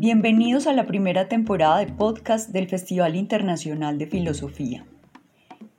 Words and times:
Bienvenidos 0.00 0.68
a 0.68 0.74
la 0.74 0.86
primera 0.86 1.26
temporada 1.26 1.78
de 1.78 1.92
podcast 1.92 2.50
del 2.50 2.68
Festival 2.68 3.16
Internacional 3.16 3.98
de 3.98 4.06
Filosofía. 4.06 4.86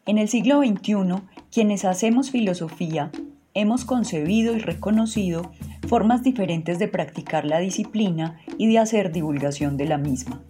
En 0.05 0.17
el 0.17 0.27
siglo 0.27 0.59
XXI, 0.59 1.23
quienes 1.49 1.85
hacemos 1.85 2.29
filosofía 2.29 3.11
hemos 3.53 3.85
concebido 3.85 4.53
y 4.57 4.59
reconocido 4.59 5.53
formas 5.87 6.21
diferentes 6.21 6.79
de 6.79 6.89
practicar 6.89 7.45
la 7.45 7.59
disciplina 7.59 8.41
y 8.57 8.67
de 8.67 8.79
hacer 8.79 9.13
divulgación 9.13 9.77
de 9.77 9.85
la 9.85 9.97
misma. 9.97 10.43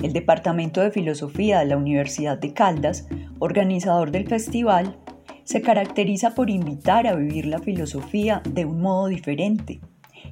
El 0.00 0.12
Departamento 0.12 0.80
de 0.80 0.92
Filosofía 0.92 1.58
de 1.58 1.66
la 1.66 1.78
Universidad 1.78 2.38
de 2.38 2.52
Caldas, 2.52 3.08
organizador 3.40 4.12
del 4.12 4.28
festival, 4.28 4.96
se 5.42 5.60
caracteriza 5.60 6.36
por 6.36 6.50
invitar 6.50 7.08
a 7.08 7.16
vivir 7.16 7.46
la 7.46 7.58
filosofía 7.58 8.42
de 8.48 8.64
un 8.64 8.80
modo 8.80 9.08
diferente 9.08 9.80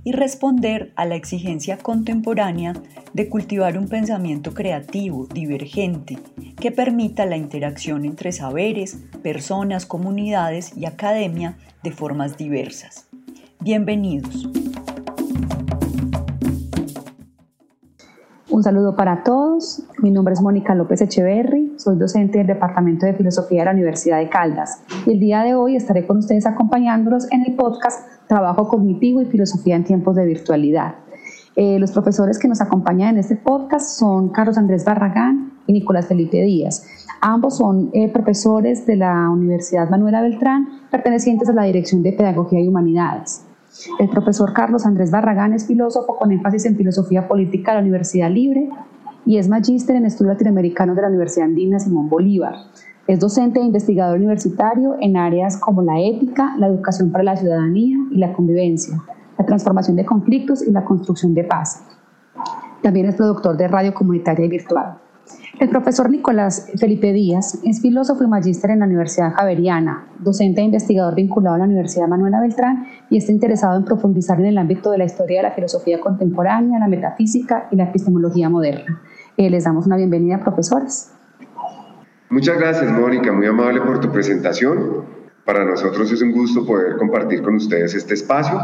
y 0.04 0.12
responder 0.12 0.92
a 0.96 1.06
la 1.06 1.16
exigencia 1.16 1.78
contemporánea 1.78 2.74
de 3.12 3.28
cultivar 3.28 3.78
un 3.78 3.88
pensamiento 3.88 4.54
creativo, 4.54 5.26
divergente, 5.26 6.18
que 6.58 6.70
permita 6.70 7.26
la 7.26 7.36
interacción 7.36 8.04
entre 8.04 8.32
saberes, 8.32 8.98
personas, 9.22 9.86
comunidades 9.86 10.76
y 10.76 10.86
academia 10.86 11.56
de 11.82 11.92
formas 11.92 12.36
diversas. 12.36 13.08
Bienvenidos. 13.60 14.48
Un 18.60 18.64
saludo 18.64 18.94
para 18.94 19.22
todos. 19.22 19.82
Mi 20.02 20.10
nombre 20.10 20.34
es 20.34 20.42
Mónica 20.42 20.74
López 20.74 21.00
Echeverry, 21.00 21.72
soy 21.78 21.96
docente 21.96 22.36
del 22.36 22.46
Departamento 22.46 23.06
de 23.06 23.14
Filosofía 23.14 23.60
de 23.60 23.64
la 23.64 23.70
Universidad 23.70 24.18
de 24.18 24.28
Caldas 24.28 24.82
y 25.06 25.12
el 25.12 25.18
día 25.18 25.42
de 25.44 25.54
hoy 25.54 25.76
estaré 25.76 26.06
con 26.06 26.18
ustedes 26.18 26.44
acompañándolos 26.44 27.26
en 27.32 27.42
el 27.46 27.56
podcast 27.56 28.06
Trabajo 28.28 28.68
Cognitivo 28.68 29.22
y 29.22 29.24
Filosofía 29.24 29.76
en 29.76 29.84
tiempos 29.84 30.14
de 30.14 30.26
virtualidad. 30.26 30.96
Eh, 31.56 31.78
los 31.78 31.92
profesores 31.92 32.38
que 32.38 32.48
nos 32.48 32.60
acompañan 32.60 33.14
en 33.14 33.20
este 33.20 33.36
podcast 33.36 33.98
son 33.98 34.28
Carlos 34.28 34.58
Andrés 34.58 34.84
Barragán 34.84 35.54
y 35.66 35.72
Nicolás 35.72 36.08
Felipe 36.08 36.42
Díaz. 36.42 36.86
Ambos 37.22 37.56
son 37.56 37.88
eh, 37.94 38.12
profesores 38.12 38.84
de 38.84 38.96
la 38.96 39.30
Universidad 39.30 39.88
Manuela 39.88 40.20
Beltrán, 40.20 40.68
pertenecientes 40.90 41.48
a 41.48 41.54
la 41.54 41.62
Dirección 41.62 42.02
de 42.02 42.12
Pedagogía 42.12 42.60
y 42.60 42.68
Humanidades. 42.68 43.46
El 43.98 44.08
profesor 44.08 44.52
Carlos 44.52 44.86
Andrés 44.86 45.10
Barragán 45.10 45.52
es 45.52 45.66
filósofo 45.66 46.16
con 46.16 46.32
énfasis 46.32 46.66
en 46.66 46.76
filosofía 46.76 47.28
política 47.28 47.72
de 47.72 47.76
la 47.76 47.82
Universidad 47.82 48.30
Libre 48.30 48.68
y 49.24 49.38
es 49.38 49.48
magíster 49.48 49.96
en 49.96 50.06
estudios 50.06 50.34
latinoamericanos 50.34 50.96
de 50.96 51.02
la 51.02 51.08
Universidad 51.08 51.46
Andina 51.46 51.78
Simón 51.78 52.08
Bolívar. 52.08 52.54
Es 53.06 53.20
docente 53.20 53.60
e 53.60 53.64
investigador 53.64 54.18
universitario 54.18 54.96
en 55.00 55.16
áreas 55.16 55.56
como 55.56 55.82
la 55.82 56.00
ética, 56.00 56.54
la 56.58 56.66
educación 56.66 57.10
para 57.10 57.24
la 57.24 57.36
ciudadanía 57.36 57.96
y 58.10 58.18
la 58.18 58.32
convivencia, 58.32 59.02
la 59.38 59.46
transformación 59.46 59.96
de 59.96 60.04
conflictos 60.04 60.66
y 60.66 60.70
la 60.70 60.84
construcción 60.84 61.34
de 61.34 61.44
paz. 61.44 61.82
También 62.82 63.06
es 63.06 63.14
productor 63.14 63.56
de 63.56 63.68
radio 63.68 63.94
comunitaria 63.94 64.46
y 64.46 64.48
virtual. 64.48 64.98
El 65.60 65.68
profesor 65.68 66.08
Nicolás 66.08 66.70
Felipe 66.78 67.12
Díaz 67.12 67.60
es 67.66 67.82
filósofo 67.82 68.24
y 68.24 68.26
magíster 68.26 68.70
en 68.70 68.78
la 68.78 68.86
Universidad 68.86 69.34
Javeriana, 69.34 70.08
docente 70.18 70.62
e 70.62 70.64
investigador 70.64 71.14
vinculado 71.14 71.56
a 71.56 71.58
la 71.58 71.64
Universidad 71.66 72.08
Manuela 72.08 72.40
Beltrán 72.40 72.86
y 73.10 73.18
está 73.18 73.30
interesado 73.30 73.76
en 73.76 73.84
profundizar 73.84 74.40
en 74.40 74.46
el 74.46 74.56
ámbito 74.56 74.90
de 74.90 74.96
la 74.96 75.04
historia 75.04 75.40
de 75.40 75.48
la 75.50 75.54
filosofía 75.54 76.00
contemporánea, 76.00 76.78
la 76.78 76.88
metafísica 76.88 77.68
y 77.70 77.76
la 77.76 77.84
epistemología 77.84 78.48
moderna. 78.48 79.02
Eh, 79.36 79.50
les 79.50 79.64
damos 79.64 79.84
una 79.84 79.98
bienvenida, 79.98 80.40
profesores. 80.40 81.12
Muchas 82.30 82.56
gracias, 82.56 82.90
Mónica, 82.90 83.30
muy 83.30 83.44
amable 83.44 83.82
por 83.82 84.00
tu 84.00 84.10
presentación. 84.10 85.04
Para 85.44 85.66
nosotros 85.66 86.10
es 86.10 86.22
un 86.22 86.32
gusto 86.32 86.64
poder 86.64 86.96
compartir 86.96 87.42
con 87.42 87.56
ustedes 87.56 87.94
este 87.94 88.14
espacio. 88.14 88.58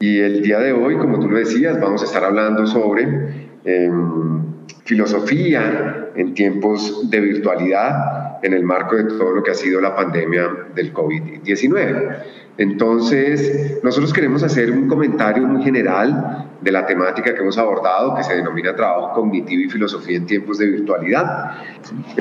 Y 0.00 0.20
el 0.20 0.40
día 0.40 0.60
de 0.60 0.72
hoy, 0.72 0.96
como 0.96 1.20
tú 1.20 1.28
lo 1.28 1.36
decías, 1.36 1.78
vamos 1.78 2.00
a 2.00 2.06
estar 2.06 2.24
hablando 2.24 2.66
sobre 2.66 3.50
em, 3.64 4.42
filosofía 4.84 6.10
en 6.14 6.34
tiempos 6.34 7.08
de 7.10 7.20
virtualidad 7.20 8.38
en 8.42 8.54
el 8.54 8.64
marco 8.64 8.96
de 8.96 9.04
todo 9.04 9.32
lo 9.32 9.42
que 9.42 9.52
ha 9.52 9.54
sido 9.54 9.80
la 9.80 9.94
pandemia 9.94 10.50
del 10.74 10.92
COVID-19. 10.92 12.16
Entonces, 12.58 13.80
nosotros 13.82 14.12
queremos 14.12 14.42
hacer 14.42 14.70
un 14.70 14.86
comentario 14.86 15.44
muy 15.44 15.62
general 15.62 16.48
de 16.60 16.70
la 16.70 16.86
temática 16.86 17.34
que 17.34 17.40
hemos 17.40 17.56
abordado, 17.58 18.14
que 18.14 18.22
se 18.22 18.36
denomina 18.36 18.76
trabajo 18.76 19.14
cognitivo 19.14 19.62
y 19.62 19.70
filosofía 19.70 20.18
en 20.18 20.26
tiempos 20.26 20.58
de 20.58 20.66
virtualidad. 20.66 21.52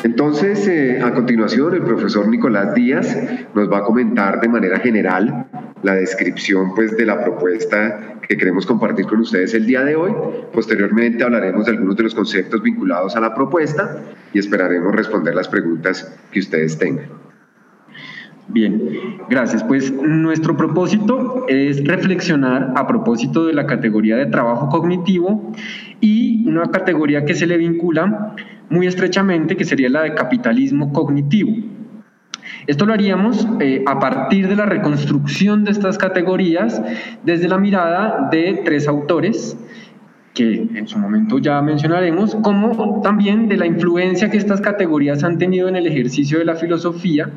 Entonces, 0.03 0.67
eh, 0.67 1.01
a 1.03 1.13
continuación, 1.13 1.75
el 1.75 1.83
profesor 1.83 2.27
Nicolás 2.27 2.73
Díaz 2.73 3.17
nos 3.53 3.71
va 3.71 3.79
a 3.79 3.83
comentar 3.83 4.39
de 4.39 4.47
manera 4.47 4.79
general 4.79 5.47
la 5.83 5.95
descripción 5.95 6.73
pues, 6.75 6.95
de 6.95 7.05
la 7.05 7.21
propuesta 7.23 8.17
que 8.27 8.37
queremos 8.37 8.65
compartir 8.65 9.05
con 9.07 9.19
ustedes 9.19 9.53
el 9.53 9.65
día 9.65 9.83
de 9.83 9.95
hoy. 9.95 10.13
Posteriormente 10.53 11.23
hablaremos 11.23 11.65
de 11.65 11.71
algunos 11.73 11.97
de 11.97 12.03
los 12.03 12.15
conceptos 12.15 12.61
vinculados 12.61 13.15
a 13.15 13.19
la 13.19 13.35
propuesta 13.35 13.97
y 14.33 14.39
esperaremos 14.39 14.95
responder 14.95 15.35
las 15.35 15.49
preguntas 15.49 16.15
que 16.31 16.39
ustedes 16.39 16.77
tengan. 16.77 17.20
Bien, 18.53 18.81
gracias. 19.29 19.63
Pues 19.63 19.93
nuestro 19.93 20.57
propósito 20.57 21.45
es 21.47 21.85
reflexionar 21.85 22.73
a 22.75 22.85
propósito 22.85 23.45
de 23.45 23.53
la 23.53 23.65
categoría 23.65 24.17
de 24.17 24.25
trabajo 24.25 24.67
cognitivo 24.67 25.53
y 26.01 26.45
una 26.47 26.69
categoría 26.69 27.23
que 27.23 27.33
se 27.33 27.47
le 27.47 27.55
vincula 27.55 28.35
muy 28.69 28.87
estrechamente, 28.87 29.55
que 29.55 29.63
sería 29.63 29.89
la 29.89 30.01
de 30.01 30.15
capitalismo 30.15 30.91
cognitivo. 30.91 31.51
Esto 32.67 32.85
lo 32.85 32.93
haríamos 32.93 33.47
eh, 33.61 33.83
a 33.87 33.99
partir 33.99 34.49
de 34.49 34.57
la 34.57 34.65
reconstrucción 34.65 35.63
de 35.63 35.71
estas 35.71 35.97
categorías 35.97 36.81
desde 37.23 37.47
la 37.47 37.57
mirada 37.57 38.27
de 38.31 38.61
tres 38.65 38.87
autores 38.87 39.57
que 40.33 40.67
en 40.75 40.87
su 40.87 40.97
momento 40.97 41.39
ya 41.39 41.61
mencionaremos, 41.61 42.35
como 42.35 43.01
también 43.01 43.49
de 43.49 43.57
la 43.57 43.65
influencia 43.65 44.29
que 44.29 44.37
estas 44.37 44.61
categorías 44.61 45.23
han 45.23 45.37
tenido 45.37 45.67
en 45.67 45.75
el 45.75 45.87
ejercicio 45.87 46.39
de 46.39 46.45
la 46.45 46.55
filosofía 46.55 47.29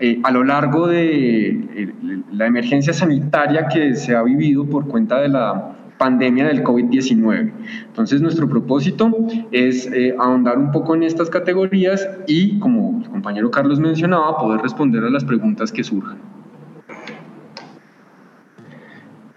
eh, 0.00 0.20
a 0.22 0.30
lo 0.30 0.44
largo 0.44 0.86
de 0.86 1.48
eh, 1.48 1.94
la 2.30 2.46
emergencia 2.46 2.92
sanitaria 2.92 3.66
que 3.66 3.94
se 3.96 4.14
ha 4.14 4.22
vivido 4.22 4.64
por 4.64 4.86
cuenta 4.86 5.20
de 5.20 5.28
la 5.28 5.76
pandemia 5.98 6.46
del 6.46 6.62
COVID-19. 6.62 7.52
Entonces 7.86 8.20
nuestro 8.22 8.48
propósito 8.48 9.10
es 9.50 9.90
eh, 9.92 10.14
ahondar 10.18 10.56
un 10.56 10.70
poco 10.70 10.94
en 10.94 11.02
estas 11.02 11.28
categorías 11.28 12.08
y, 12.28 12.58
como 12.60 13.00
el 13.02 13.10
compañero 13.10 13.50
Carlos 13.50 13.80
mencionaba, 13.80 14.38
poder 14.38 14.60
responder 14.60 15.02
a 15.02 15.10
las 15.10 15.24
preguntas 15.24 15.72
que 15.72 15.82
surjan. 15.82 16.18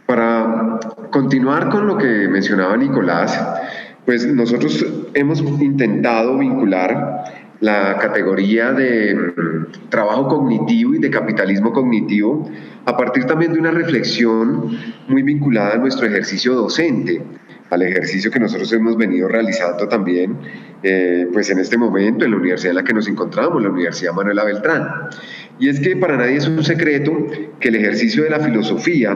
Para 0.06 0.80
continuar 1.10 1.70
con 1.70 1.88
lo 1.88 1.98
que 1.98 2.28
mencionaba 2.28 2.78
Nicolás, 2.78 3.42
pues 4.06 4.28
nosotros 4.32 4.86
hemos 5.14 5.42
intentado 5.42 6.38
vincular 6.38 7.41
la 7.62 7.98
categoría 8.00 8.74
de 8.74 9.16
mm, 9.16 9.90
trabajo 9.90 10.28
cognitivo 10.28 10.96
y 10.96 11.00
de 11.00 11.10
capitalismo 11.10 11.72
cognitivo 11.72 12.50
a 12.86 12.98
partir 12.98 13.26
también 13.26 13.54
de 13.54 13.60
una 13.60 13.72
reflexión 13.72 14.78
muy 15.08 15.22
vinculada 15.22 15.76
a 15.76 15.78
nuestro 15.78 16.08
ejercicio 16.08 16.56
docente, 16.56 17.22
al 17.70 17.84
ejercicio 17.84 18.32
que 18.32 18.40
nosotros 18.40 18.74
hemos 18.74 18.98
venido 18.98 19.28
realizando 19.28 19.88
también 19.88 20.38
eh, 20.84 21.28
pues 21.32 21.50
en 21.52 21.60
este 21.60 21.78
momento 21.78 22.26
en 22.26 22.32
la 22.32 22.38
universidad 22.38 22.72
en 22.72 22.78
la 22.78 22.84
que 22.84 22.94
nos 22.94 23.08
encontramos, 23.08 23.62
la 23.62 23.70
Universidad 23.70 24.14
Manuela 24.14 24.44
Beltrán. 24.44 25.10
Y 25.60 25.70
es 25.70 25.80
que 25.80 25.96
para 25.96 26.18
nadie 26.18 26.38
es 26.38 26.48
un 26.48 26.64
secreto 26.64 27.12
que 27.60 27.70
el 27.70 27.76
ejercicio 27.76 28.24
de 28.24 28.32
la 28.32 28.40
filosofía, 28.40 29.16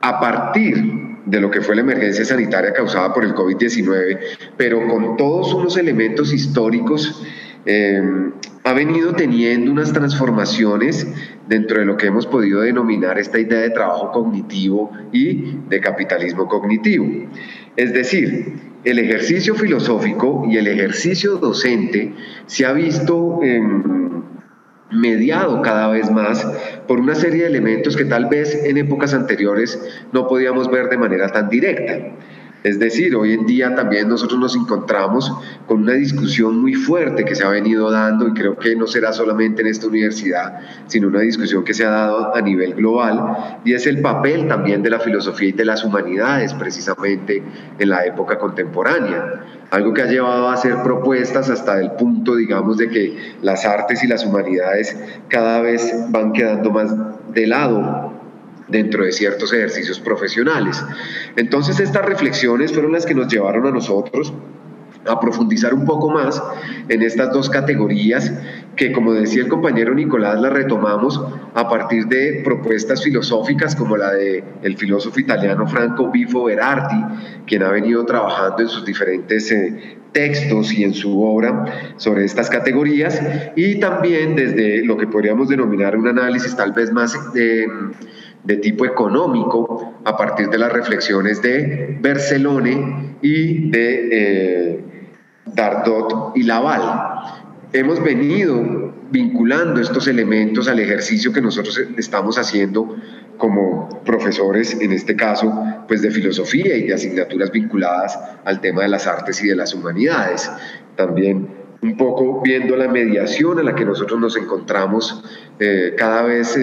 a 0.00 0.20
partir 0.20 1.15
de 1.26 1.40
lo 1.40 1.50
que 1.50 1.60
fue 1.60 1.74
la 1.74 1.82
emergencia 1.82 2.24
sanitaria 2.24 2.72
causada 2.72 3.12
por 3.12 3.24
el 3.24 3.34
COVID-19, 3.34 4.18
pero 4.56 4.86
con 4.88 5.16
todos 5.16 5.52
unos 5.52 5.76
elementos 5.76 6.32
históricos, 6.32 7.22
eh, 7.66 8.00
ha 8.62 8.72
venido 8.72 9.12
teniendo 9.14 9.70
unas 9.70 9.92
transformaciones 9.92 11.06
dentro 11.48 11.80
de 11.80 11.84
lo 11.84 11.96
que 11.96 12.06
hemos 12.06 12.26
podido 12.26 12.60
denominar 12.60 13.18
esta 13.18 13.38
idea 13.38 13.60
de 13.60 13.70
trabajo 13.70 14.10
cognitivo 14.12 14.90
y 15.12 15.56
de 15.68 15.80
capitalismo 15.80 16.48
cognitivo. 16.48 17.06
Es 17.76 17.92
decir, 17.92 18.54
el 18.84 18.98
ejercicio 19.00 19.54
filosófico 19.54 20.44
y 20.48 20.56
el 20.58 20.68
ejercicio 20.68 21.36
docente 21.36 22.12
se 22.46 22.66
ha 22.66 22.72
visto 22.72 23.40
mediado 24.90 25.62
cada 25.62 25.88
vez 25.88 26.10
más 26.10 26.46
por 26.86 27.00
una 27.00 27.14
serie 27.14 27.42
de 27.42 27.48
elementos 27.48 27.96
que 27.96 28.04
tal 28.04 28.26
vez 28.26 28.64
en 28.64 28.76
épocas 28.76 29.14
anteriores 29.14 29.78
no 30.12 30.28
podíamos 30.28 30.70
ver 30.70 30.88
de 30.88 30.98
manera 30.98 31.28
tan 31.28 31.48
directa. 31.48 32.12
Es 32.62 32.78
decir, 32.80 33.14
hoy 33.14 33.32
en 33.32 33.46
día 33.46 33.74
también 33.74 34.08
nosotros 34.08 34.40
nos 34.40 34.56
encontramos 34.56 35.32
con 35.66 35.82
una 35.82 35.92
discusión 35.92 36.60
muy 36.60 36.74
fuerte 36.74 37.24
que 37.24 37.36
se 37.36 37.44
ha 37.44 37.48
venido 37.48 37.90
dando 37.90 38.26
y 38.26 38.32
creo 38.32 38.56
que 38.56 38.74
no 38.74 38.88
será 38.88 39.12
solamente 39.12 39.62
en 39.62 39.68
esta 39.68 39.86
universidad, 39.86 40.60
sino 40.86 41.08
una 41.08 41.20
discusión 41.20 41.62
que 41.62 41.74
se 41.74 41.84
ha 41.84 41.90
dado 41.90 42.34
a 42.34 42.40
nivel 42.40 42.74
global 42.74 43.60
y 43.64 43.74
es 43.74 43.86
el 43.86 44.00
papel 44.00 44.48
también 44.48 44.82
de 44.82 44.90
la 44.90 44.98
filosofía 44.98 45.50
y 45.50 45.52
de 45.52 45.64
las 45.64 45.84
humanidades 45.84 46.54
precisamente 46.54 47.42
en 47.78 47.88
la 47.88 48.04
época 48.04 48.38
contemporánea. 48.38 49.44
Algo 49.70 49.92
que 49.94 50.02
ha 50.02 50.06
llevado 50.06 50.48
a 50.48 50.54
hacer 50.54 50.82
propuestas 50.82 51.50
hasta 51.50 51.80
el 51.80 51.92
punto, 51.92 52.34
digamos, 52.34 52.78
de 52.78 52.88
que 52.88 53.36
las 53.42 53.64
artes 53.64 54.02
y 54.02 54.08
las 54.08 54.24
humanidades 54.24 54.96
cada 55.28 55.60
vez 55.60 55.92
van 56.10 56.32
quedando 56.32 56.70
más 56.70 56.94
de 57.32 57.46
lado 57.46 58.05
dentro 58.68 59.04
de 59.04 59.12
ciertos 59.12 59.52
ejercicios 59.52 60.00
profesionales. 60.00 60.82
Entonces 61.36 61.80
estas 61.80 62.04
reflexiones 62.04 62.72
fueron 62.72 62.92
las 62.92 63.06
que 63.06 63.14
nos 63.14 63.32
llevaron 63.32 63.66
a 63.66 63.70
nosotros 63.70 64.32
a 65.08 65.20
profundizar 65.20 65.72
un 65.74 65.84
poco 65.84 66.10
más 66.10 66.42
en 66.88 67.02
estas 67.02 67.32
dos 67.32 67.48
categorías 67.48 68.32
que, 68.74 68.92
como 68.92 69.12
decía 69.14 69.42
el 69.42 69.48
compañero 69.48 69.94
Nicolás, 69.94 70.40
las 70.40 70.52
retomamos 70.52 71.20
a 71.54 71.68
partir 71.68 72.06
de 72.06 72.42
propuestas 72.44 73.02
filosóficas 73.02 73.74
como 73.74 73.96
la 73.96 74.12
de 74.12 74.44
el 74.62 74.76
filósofo 74.76 75.18
italiano 75.18 75.66
Franco 75.66 76.10
Bifo 76.10 76.44
Berardi, 76.44 77.02
quien 77.46 77.62
ha 77.62 77.70
venido 77.70 78.04
trabajando 78.04 78.62
en 78.62 78.68
sus 78.68 78.84
diferentes 78.84 79.50
eh, 79.50 79.98
textos 80.12 80.72
y 80.72 80.84
en 80.84 80.94
su 80.94 81.22
obra 81.22 81.94
sobre 81.96 82.24
estas 82.24 82.50
categorías, 82.50 83.20
y 83.54 83.80
también 83.80 84.36
desde 84.36 84.84
lo 84.84 84.96
que 84.96 85.06
podríamos 85.06 85.48
denominar 85.48 85.96
un 85.96 86.08
análisis 86.08 86.56
tal 86.56 86.72
vez 86.72 86.92
más... 86.92 87.16
Eh, 87.34 87.66
de 88.46 88.56
tipo 88.58 88.86
económico 88.86 89.94
a 90.04 90.16
partir 90.16 90.48
de 90.48 90.58
las 90.58 90.72
reflexiones 90.72 91.42
de 91.42 91.98
Barcelone 92.00 93.16
y 93.20 93.70
de 93.70 94.08
eh, 94.12 94.84
Dardot 95.46 96.32
y 96.36 96.44
Laval. 96.44 96.82
Hemos 97.72 98.02
venido 98.02 98.94
vinculando 99.10 99.80
estos 99.80 100.06
elementos 100.06 100.68
al 100.68 100.78
ejercicio 100.78 101.32
que 101.32 101.40
nosotros 101.40 101.80
estamos 101.96 102.38
haciendo 102.38 102.96
como 103.36 103.88
profesores, 104.04 104.80
en 104.80 104.92
este 104.92 105.16
caso, 105.16 105.52
pues 105.88 106.00
de 106.02 106.10
filosofía 106.10 106.76
y 106.76 106.84
de 106.84 106.94
asignaturas 106.94 107.50
vinculadas 107.50 108.18
al 108.44 108.60
tema 108.60 108.82
de 108.82 108.88
las 108.88 109.06
artes 109.06 109.42
y 109.42 109.48
de 109.48 109.56
las 109.56 109.74
humanidades. 109.74 110.50
También 110.94 111.48
un 111.82 111.96
poco 111.96 112.42
viendo 112.42 112.76
la 112.76 112.88
mediación 112.88 113.58
a 113.58 113.62
la 113.62 113.74
que 113.74 113.84
nosotros 113.84 114.18
nos 114.20 114.36
encontramos 114.36 115.22
eh, 115.58 115.94
cada 115.96 116.22
vez, 116.22 116.56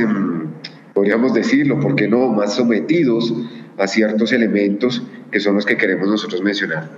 podríamos 0.93 1.33
decirlo, 1.33 1.79
¿por 1.79 1.95
qué 1.95 2.07
no?, 2.07 2.27
más 2.29 2.55
sometidos 2.55 3.33
a 3.77 3.87
ciertos 3.87 4.31
elementos 4.31 5.03
que 5.31 5.39
son 5.39 5.55
los 5.55 5.65
que 5.65 5.77
queremos 5.77 6.07
nosotros 6.07 6.41
mencionar. 6.41 6.89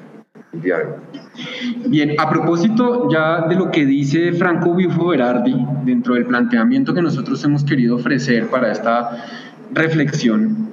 Bien, 1.87 2.15
a 2.17 2.29
propósito 2.29 3.09
ya 3.11 3.47
de 3.47 3.55
lo 3.55 3.71
que 3.71 3.85
dice 3.85 4.31
Franco 4.33 4.73
Bifo 4.73 5.07
Berardi 5.07 5.55
dentro 5.83 6.13
del 6.13 6.25
planteamiento 6.25 6.93
que 6.93 7.01
nosotros 7.01 7.43
hemos 7.43 7.63
querido 7.63 7.95
ofrecer 7.95 8.47
para 8.47 8.71
esta 8.71 9.25
reflexión, 9.73 10.69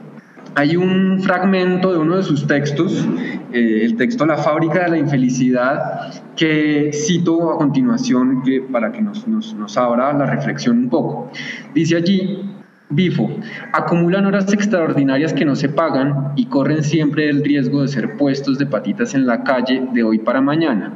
hay 0.54 0.76
un 0.76 1.20
fragmento 1.20 1.92
de 1.92 1.98
uno 1.98 2.16
de 2.16 2.22
sus 2.22 2.46
textos, 2.46 3.06
eh, 3.52 3.80
el 3.84 3.96
texto 3.96 4.26
La 4.26 4.36
fábrica 4.36 4.84
de 4.84 4.90
la 4.90 4.98
infelicidad, 4.98 6.12
que 6.36 6.90
cito 6.92 7.50
a 7.52 7.58
continuación 7.58 8.42
que, 8.42 8.60
para 8.60 8.92
que 8.92 9.00
nos, 9.00 9.26
nos, 9.26 9.54
nos 9.54 9.76
abra 9.76 10.12
la 10.12 10.26
reflexión 10.26 10.78
un 10.78 10.88
poco. 10.90 11.30
Dice 11.74 11.96
allí, 11.96 12.51
Bifo, 12.94 13.30
acumulan 13.72 14.26
horas 14.26 14.52
extraordinarias 14.52 15.32
que 15.32 15.46
no 15.46 15.56
se 15.56 15.70
pagan 15.70 16.32
y 16.36 16.46
corren 16.46 16.82
siempre 16.82 17.30
el 17.30 17.42
riesgo 17.42 17.80
de 17.80 17.88
ser 17.88 18.18
puestos 18.18 18.58
de 18.58 18.66
patitas 18.66 19.14
en 19.14 19.26
la 19.26 19.44
calle 19.44 19.88
de 19.94 20.02
hoy 20.02 20.18
para 20.18 20.42
mañana. 20.42 20.92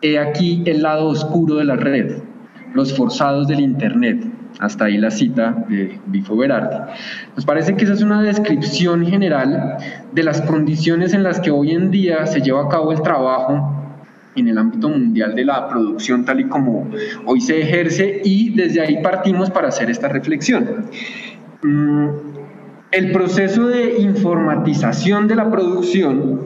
He 0.00 0.18
aquí 0.18 0.62
el 0.66 0.82
lado 0.82 1.06
oscuro 1.06 1.56
de 1.56 1.64
la 1.64 1.74
red, 1.74 2.18
los 2.72 2.96
forzados 2.96 3.48
del 3.48 3.60
Internet. 3.60 4.24
Hasta 4.60 4.84
ahí 4.84 4.96
la 4.98 5.10
cita 5.10 5.66
de 5.68 5.98
Bifo 6.06 6.36
Berardi. 6.36 6.92
Nos 7.34 7.44
parece 7.44 7.74
que 7.74 7.82
esa 7.82 7.94
es 7.94 8.02
una 8.02 8.22
descripción 8.22 9.04
general 9.04 9.78
de 10.12 10.22
las 10.22 10.40
condiciones 10.42 11.12
en 11.12 11.24
las 11.24 11.40
que 11.40 11.50
hoy 11.50 11.72
en 11.72 11.90
día 11.90 12.24
se 12.26 12.40
lleva 12.40 12.66
a 12.66 12.68
cabo 12.68 12.92
el 12.92 13.02
trabajo 13.02 13.73
en 14.36 14.48
el 14.48 14.58
ámbito 14.58 14.88
mundial 14.88 15.34
de 15.34 15.44
la 15.44 15.68
producción 15.68 16.24
tal 16.24 16.40
y 16.40 16.44
como 16.44 16.90
hoy 17.26 17.40
se 17.40 17.60
ejerce 17.60 18.20
y 18.24 18.50
desde 18.54 18.80
ahí 18.80 19.02
partimos 19.02 19.50
para 19.50 19.68
hacer 19.68 19.90
esta 19.90 20.08
reflexión. 20.08 20.86
Mm, 21.62 22.08
el 22.90 23.12
proceso 23.12 23.66
de 23.66 23.98
informatización 23.98 25.26
de 25.26 25.34
la 25.34 25.50
producción 25.50 26.42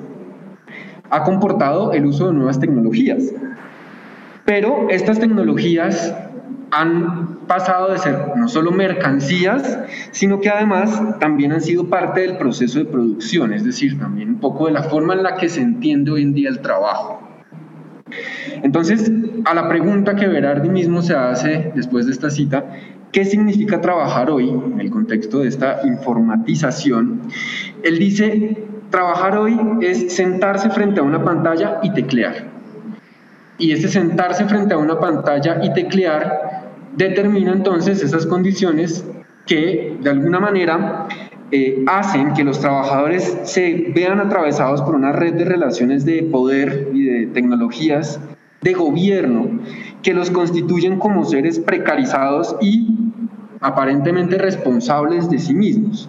ha 1.10 1.22
comportado 1.22 1.92
el 1.92 2.06
uso 2.06 2.28
de 2.28 2.34
nuevas 2.34 2.60
tecnologías, 2.60 3.32
pero 4.44 4.88
estas 4.90 5.18
tecnologías 5.18 6.14
han 6.70 7.38
pasado 7.46 7.92
de 7.92 7.98
ser 7.98 8.36
no 8.36 8.48
solo 8.48 8.70
mercancías, 8.72 9.78
sino 10.10 10.40
que 10.40 10.50
además 10.50 11.18
también 11.18 11.52
han 11.52 11.60
sido 11.60 11.88
parte 11.88 12.20
del 12.20 12.36
proceso 12.36 12.78
de 12.78 12.84
producción, 12.84 13.52
es 13.52 13.64
decir, 13.64 13.98
también 13.98 14.30
un 14.30 14.40
poco 14.40 14.66
de 14.66 14.72
la 14.72 14.82
forma 14.82 15.14
en 15.14 15.22
la 15.22 15.36
que 15.36 15.48
se 15.48 15.60
entiende 15.60 16.10
hoy 16.10 16.22
en 16.22 16.34
día 16.34 16.48
el 16.48 16.60
trabajo. 16.60 17.27
Entonces, 18.62 19.10
a 19.44 19.54
la 19.54 19.68
pregunta 19.68 20.16
que 20.16 20.26
Berardi 20.26 20.68
mismo 20.68 21.02
se 21.02 21.14
hace 21.14 21.72
después 21.74 22.06
de 22.06 22.12
esta 22.12 22.30
cita, 22.30 22.64
¿qué 23.12 23.24
significa 23.24 23.80
trabajar 23.80 24.30
hoy 24.30 24.48
en 24.48 24.80
el 24.80 24.90
contexto 24.90 25.40
de 25.40 25.48
esta 25.48 25.80
informatización? 25.84 27.22
Él 27.82 27.98
dice, 27.98 28.64
trabajar 28.90 29.36
hoy 29.36 29.58
es 29.80 30.14
sentarse 30.14 30.70
frente 30.70 31.00
a 31.00 31.02
una 31.02 31.24
pantalla 31.24 31.80
y 31.82 31.92
teclear. 31.92 32.48
Y 33.58 33.72
ese 33.72 33.88
sentarse 33.88 34.44
frente 34.44 34.74
a 34.74 34.78
una 34.78 35.00
pantalla 35.00 35.58
y 35.62 35.72
teclear 35.72 36.68
determina 36.96 37.52
entonces 37.52 38.02
esas 38.02 38.26
condiciones 38.26 39.04
que 39.46 39.96
de 40.00 40.10
alguna 40.10 40.38
manera 40.38 41.08
eh, 41.50 41.82
hacen 41.86 42.34
que 42.34 42.44
los 42.44 42.60
trabajadores 42.60 43.38
se 43.44 43.90
vean 43.94 44.20
atravesados 44.20 44.82
por 44.82 44.94
una 44.94 45.12
red 45.12 45.34
de 45.34 45.44
relaciones 45.44 46.04
de 46.04 46.22
poder 46.24 46.90
y 46.92 47.04
de 47.04 47.26
tecnologías 47.28 48.20
de 48.60 48.74
gobierno 48.74 49.60
que 50.02 50.14
los 50.14 50.30
constituyen 50.30 50.98
como 50.98 51.24
seres 51.24 51.58
precarizados 51.58 52.56
y 52.60 52.88
aparentemente 53.60 54.36
responsables 54.38 55.30
de 55.30 55.38
sí 55.38 55.54
mismos. 55.54 56.08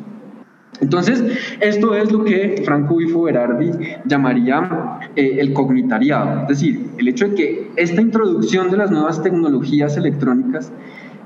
Entonces, 0.82 1.24
esto 1.60 1.94
es 1.94 2.12
lo 2.12 2.24
que 2.24 2.62
Franco 2.64 2.98
Bifo 2.98 3.24
Berardi 3.24 3.72
llamaría 4.06 5.00
eh, 5.16 5.38
el 5.40 5.54
cognitariado, 5.54 6.44
es 6.44 6.48
decir, 6.48 6.90
el 6.98 7.08
hecho 7.08 7.28
de 7.28 7.36
que 7.36 7.72
esta 7.76 8.02
introducción 8.02 8.72
de 8.72 8.78
las 8.78 8.92
nuevas 8.92 9.22
tecnologías 9.22 9.98
electrónicas 9.98 10.72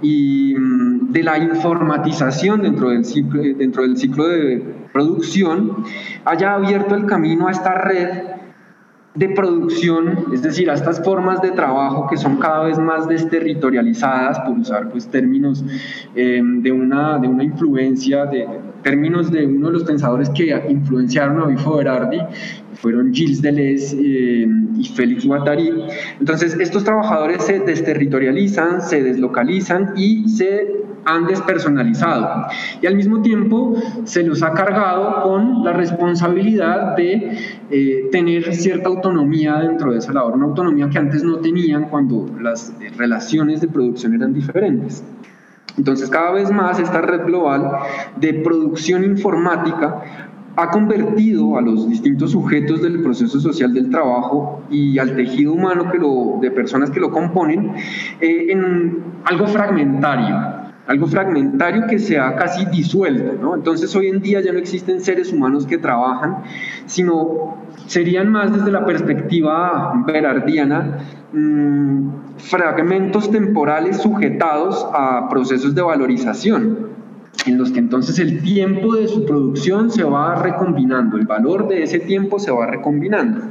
y 0.03 0.53
mm, 0.55 1.11
de 1.11 1.23
la 1.23 1.39
informatización 1.39 2.61
dentro 2.61 2.89
del, 2.89 3.05
ciclo, 3.05 3.41
dentro 3.41 3.81
del 3.83 3.97
ciclo 3.97 4.27
de 4.27 4.61
producción 4.91 5.83
haya 6.25 6.53
abierto 6.53 6.95
el 6.95 7.07
camino 7.07 7.47
a 7.47 7.51
esta 7.51 7.73
red 7.73 8.33
de 9.15 9.29
producción, 9.29 10.25
es 10.33 10.41
decir, 10.41 10.69
a 10.71 10.73
estas 10.73 11.03
formas 11.03 11.41
de 11.41 11.51
trabajo 11.51 12.07
que 12.07 12.17
son 12.17 12.37
cada 12.37 12.63
vez 12.63 12.79
más 12.79 13.07
desterritorializadas, 13.07 14.39
por 14.39 14.57
usar 14.57 14.89
pues 14.89 15.07
términos 15.07 15.63
eh, 16.15 16.41
de, 16.43 16.71
una, 16.71 17.19
de 17.19 17.27
una 17.27 17.43
influencia, 17.43 18.25
de 18.25 18.47
términos 18.83 19.31
de 19.31 19.45
uno 19.47 19.67
de 19.67 19.73
los 19.73 19.83
pensadores 19.83 20.29
que 20.29 20.55
influenciaron 20.69 21.41
a 21.41 21.47
Bifo 21.47 21.77
Berardi, 21.77 22.19
fueron 22.75 23.13
Gilles 23.13 23.41
Deleuze 23.41 23.95
eh, 23.97 24.47
y 24.77 24.83
Félix 24.89 25.25
Guattari. 25.25 25.71
Entonces, 26.19 26.57
estos 26.59 26.83
trabajadores 26.83 27.43
se 27.43 27.59
desterritorializan, 27.59 28.81
se 28.81 29.01
deslocalizan 29.01 29.93
y 29.95 30.27
se 30.27 30.83
han 31.05 31.25
despersonalizado. 31.27 32.47
Y 32.81 32.87
al 32.87 32.95
mismo 32.95 33.21
tiempo 33.21 33.75
se 34.03 34.23
los 34.23 34.43
ha 34.43 34.51
cargado 34.51 35.23
con 35.23 35.63
la 35.63 35.73
responsabilidad 35.73 36.95
de 36.95 37.37
eh, 37.69 38.09
tener 38.11 38.53
cierta 38.53 38.89
autonomía 38.89 39.57
dentro 39.59 39.91
de 39.91 39.99
esa 39.99 40.13
labor, 40.13 40.33
una 40.33 40.45
autonomía 40.45 40.89
que 40.89 40.99
antes 40.99 41.23
no 41.23 41.37
tenían 41.37 41.89
cuando 41.89 42.29
las 42.41 42.73
relaciones 42.97 43.61
de 43.61 43.67
producción 43.67 44.13
eran 44.13 44.33
diferentes. 44.33 45.03
Entonces, 45.77 46.09
cada 46.09 46.31
vez 46.31 46.51
más 46.51 46.79
esta 46.79 47.01
red 47.01 47.25
global 47.25 47.71
de 48.17 48.33
producción 48.35 49.03
informática 49.03 50.01
ha 50.55 50.69
convertido 50.69 51.57
a 51.57 51.61
los 51.61 51.89
distintos 51.89 52.31
sujetos 52.31 52.81
del 52.81 53.01
proceso 53.01 53.39
social 53.39 53.73
del 53.73 53.89
trabajo 53.89 54.61
y 54.69 54.99
al 54.99 55.15
tejido 55.15 55.53
humano 55.53 55.91
que 55.91 55.97
lo, 55.97 56.37
de 56.41 56.51
personas 56.51 56.91
que 56.91 56.99
lo 56.99 57.09
componen 57.09 57.73
eh, 58.21 58.47
en 58.49 59.03
algo 59.25 59.47
fragmentario, 59.47 60.62
algo 60.87 61.07
fragmentario 61.07 61.87
que 61.87 61.99
se 61.99 62.17
ha 62.19 62.35
casi 62.35 62.65
disuelto. 62.65 63.33
¿no? 63.41 63.55
Entonces 63.55 63.95
hoy 63.95 64.07
en 64.07 64.21
día 64.21 64.41
ya 64.41 64.51
no 64.51 64.59
existen 64.59 65.01
seres 65.01 65.31
humanos 65.31 65.65
que 65.65 65.77
trabajan, 65.77 66.43
sino 66.85 67.57
serían 67.87 68.31
más 68.31 68.53
desde 68.53 68.71
la 68.71 68.85
perspectiva 68.85 69.93
berardiana 70.05 70.99
mmm, 71.31 72.09
fragmentos 72.37 73.31
temporales 73.31 74.01
sujetados 74.01 74.85
a 74.93 75.29
procesos 75.29 75.73
de 75.73 75.81
valorización, 75.81 76.89
en 77.45 77.57
los 77.57 77.71
que 77.71 77.79
entonces 77.79 78.19
el 78.19 78.41
tiempo 78.41 78.95
de 78.95 79.07
su 79.07 79.25
producción 79.25 79.89
se 79.89 80.03
va 80.03 80.35
recombinando, 80.35 81.17
el 81.17 81.25
valor 81.25 81.67
de 81.67 81.83
ese 81.83 81.99
tiempo 81.99 82.39
se 82.39 82.51
va 82.51 82.67
recombinando. 82.67 83.41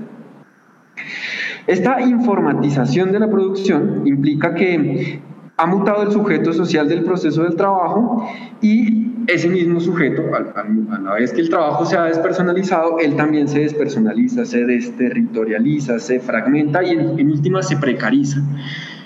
Esta 1.67 2.01
informatización 2.01 3.12
de 3.12 3.21
la 3.21 3.31
producción 3.31 4.03
implica 4.05 4.55
que 4.55 5.21
ha 5.62 5.66
mutado 5.66 6.02
el 6.02 6.11
sujeto 6.11 6.52
social 6.52 6.88
del 6.88 7.04
proceso 7.04 7.45
del 7.45 7.54
trabajo 7.54 8.28
y 8.61 9.12
ese 9.28 9.49
mismo 9.49 9.78
sujeto, 9.78 10.23
a, 10.35 10.99
la 10.99 11.14
vez 11.14 11.33
que 11.33 11.40
el 11.40 11.49
trabajo 11.49 11.87
se 11.87 11.97
ha 11.97 12.07
despersonalizado, 12.07 12.99
él 12.99 13.14
también 13.14 13.47
se 13.47 13.61
despersonaliza, 13.61 14.45
se 14.45 14.64
desterritorializa, 14.64 16.00
se 16.00 16.19
fragmenta 16.19 16.83
y 16.83 16.90
en, 16.90 17.31
última 17.31 17.62
se 17.62 17.76
precariza. 17.76 18.40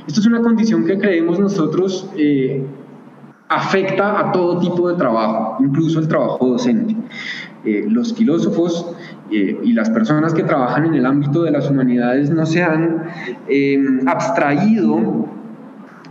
Esto 0.07 0.21
es 0.21 0.27
una 0.27 0.41
condición 0.41 0.87
que 0.87 0.99
creemos 0.99 1.39
nosotros 1.39 2.11
eh, 2.17 2.65
afecta 3.49 4.19
a 4.19 4.33
todo 4.33 4.59
tipo 4.59 4.89
de 4.89 4.97
trabajo, 4.97 5.59
incluso 5.63 6.01
el 6.01 6.09
trabajo 6.09 6.47
docente. 6.47 6.97
Eh, 7.67 7.85
los 7.87 8.15
filósofos 8.15 8.97
eh, 9.31 9.59
y 9.63 9.73
las 9.75 9.91
personas 9.91 10.33
que 10.33 10.45
trabajan 10.45 10.87
en 10.87 10.95
el 10.95 11.05
ámbito 11.05 11.43
de 11.43 11.51
las 11.51 11.69
humanidades 11.69 12.31
no 12.31 12.47
se 12.47 12.63
han 12.63 13.09
eh, 13.47 13.79
abstraído 14.07 15.36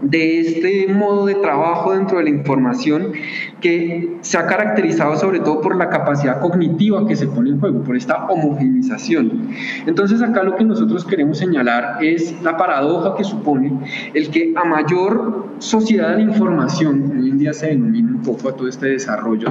de 0.02 0.40
este 0.40 0.88
modo 0.94 1.26
de 1.26 1.36
trabajo 1.36 1.94
dentro 1.94 2.18
de 2.18 2.26
la 2.26 2.30
información 2.30 3.14
que 3.62 4.18
se 4.22 4.38
ha 4.38 4.46
caracterizado 4.48 5.16
sobre 5.16 5.40
todo 5.40 5.62
por 5.62 5.76
la 5.76 5.90
capacidad 5.90 6.40
cognitiva 6.40 7.08
que 7.08 7.16
se 7.16 7.28
pone 7.28 7.52
en 7.52 7.60
juego, 7.60 7.82
por 7.82 7.96
esta 7.96 8.26
homogenización. 8.26 9.50
Entonces 9.86 10.22
acá 10.22 10.44
lo 10.44 10.56
que 10.56 10.64
nosotros 10.64 11.06
queremos 11.06 11.38
señalar 11.38 12.04
es 12.04 12.42
la 12.44 12.58
paradoja 12.58 13.16
que 13.16 13.24
supone 13.24 13.80
el 14.14 14.30
que 14.30 14.54
a 14.56 14.66
mayor 14.66 15.46
sociedad 15.60 16.16
de 16.18 16.24
información, 16.24 17.14
hoy 17.18 17.30
en 17.30 17.38
día 17.38 17.54
se 17.54 17.68
denomina 17.68 18.12
un 18.12 18.22
poco 18.22 18.50
a 18.50 18.56
todo 18.56 18.68
este 18.68 18.88
desarrollo 18.88 19.48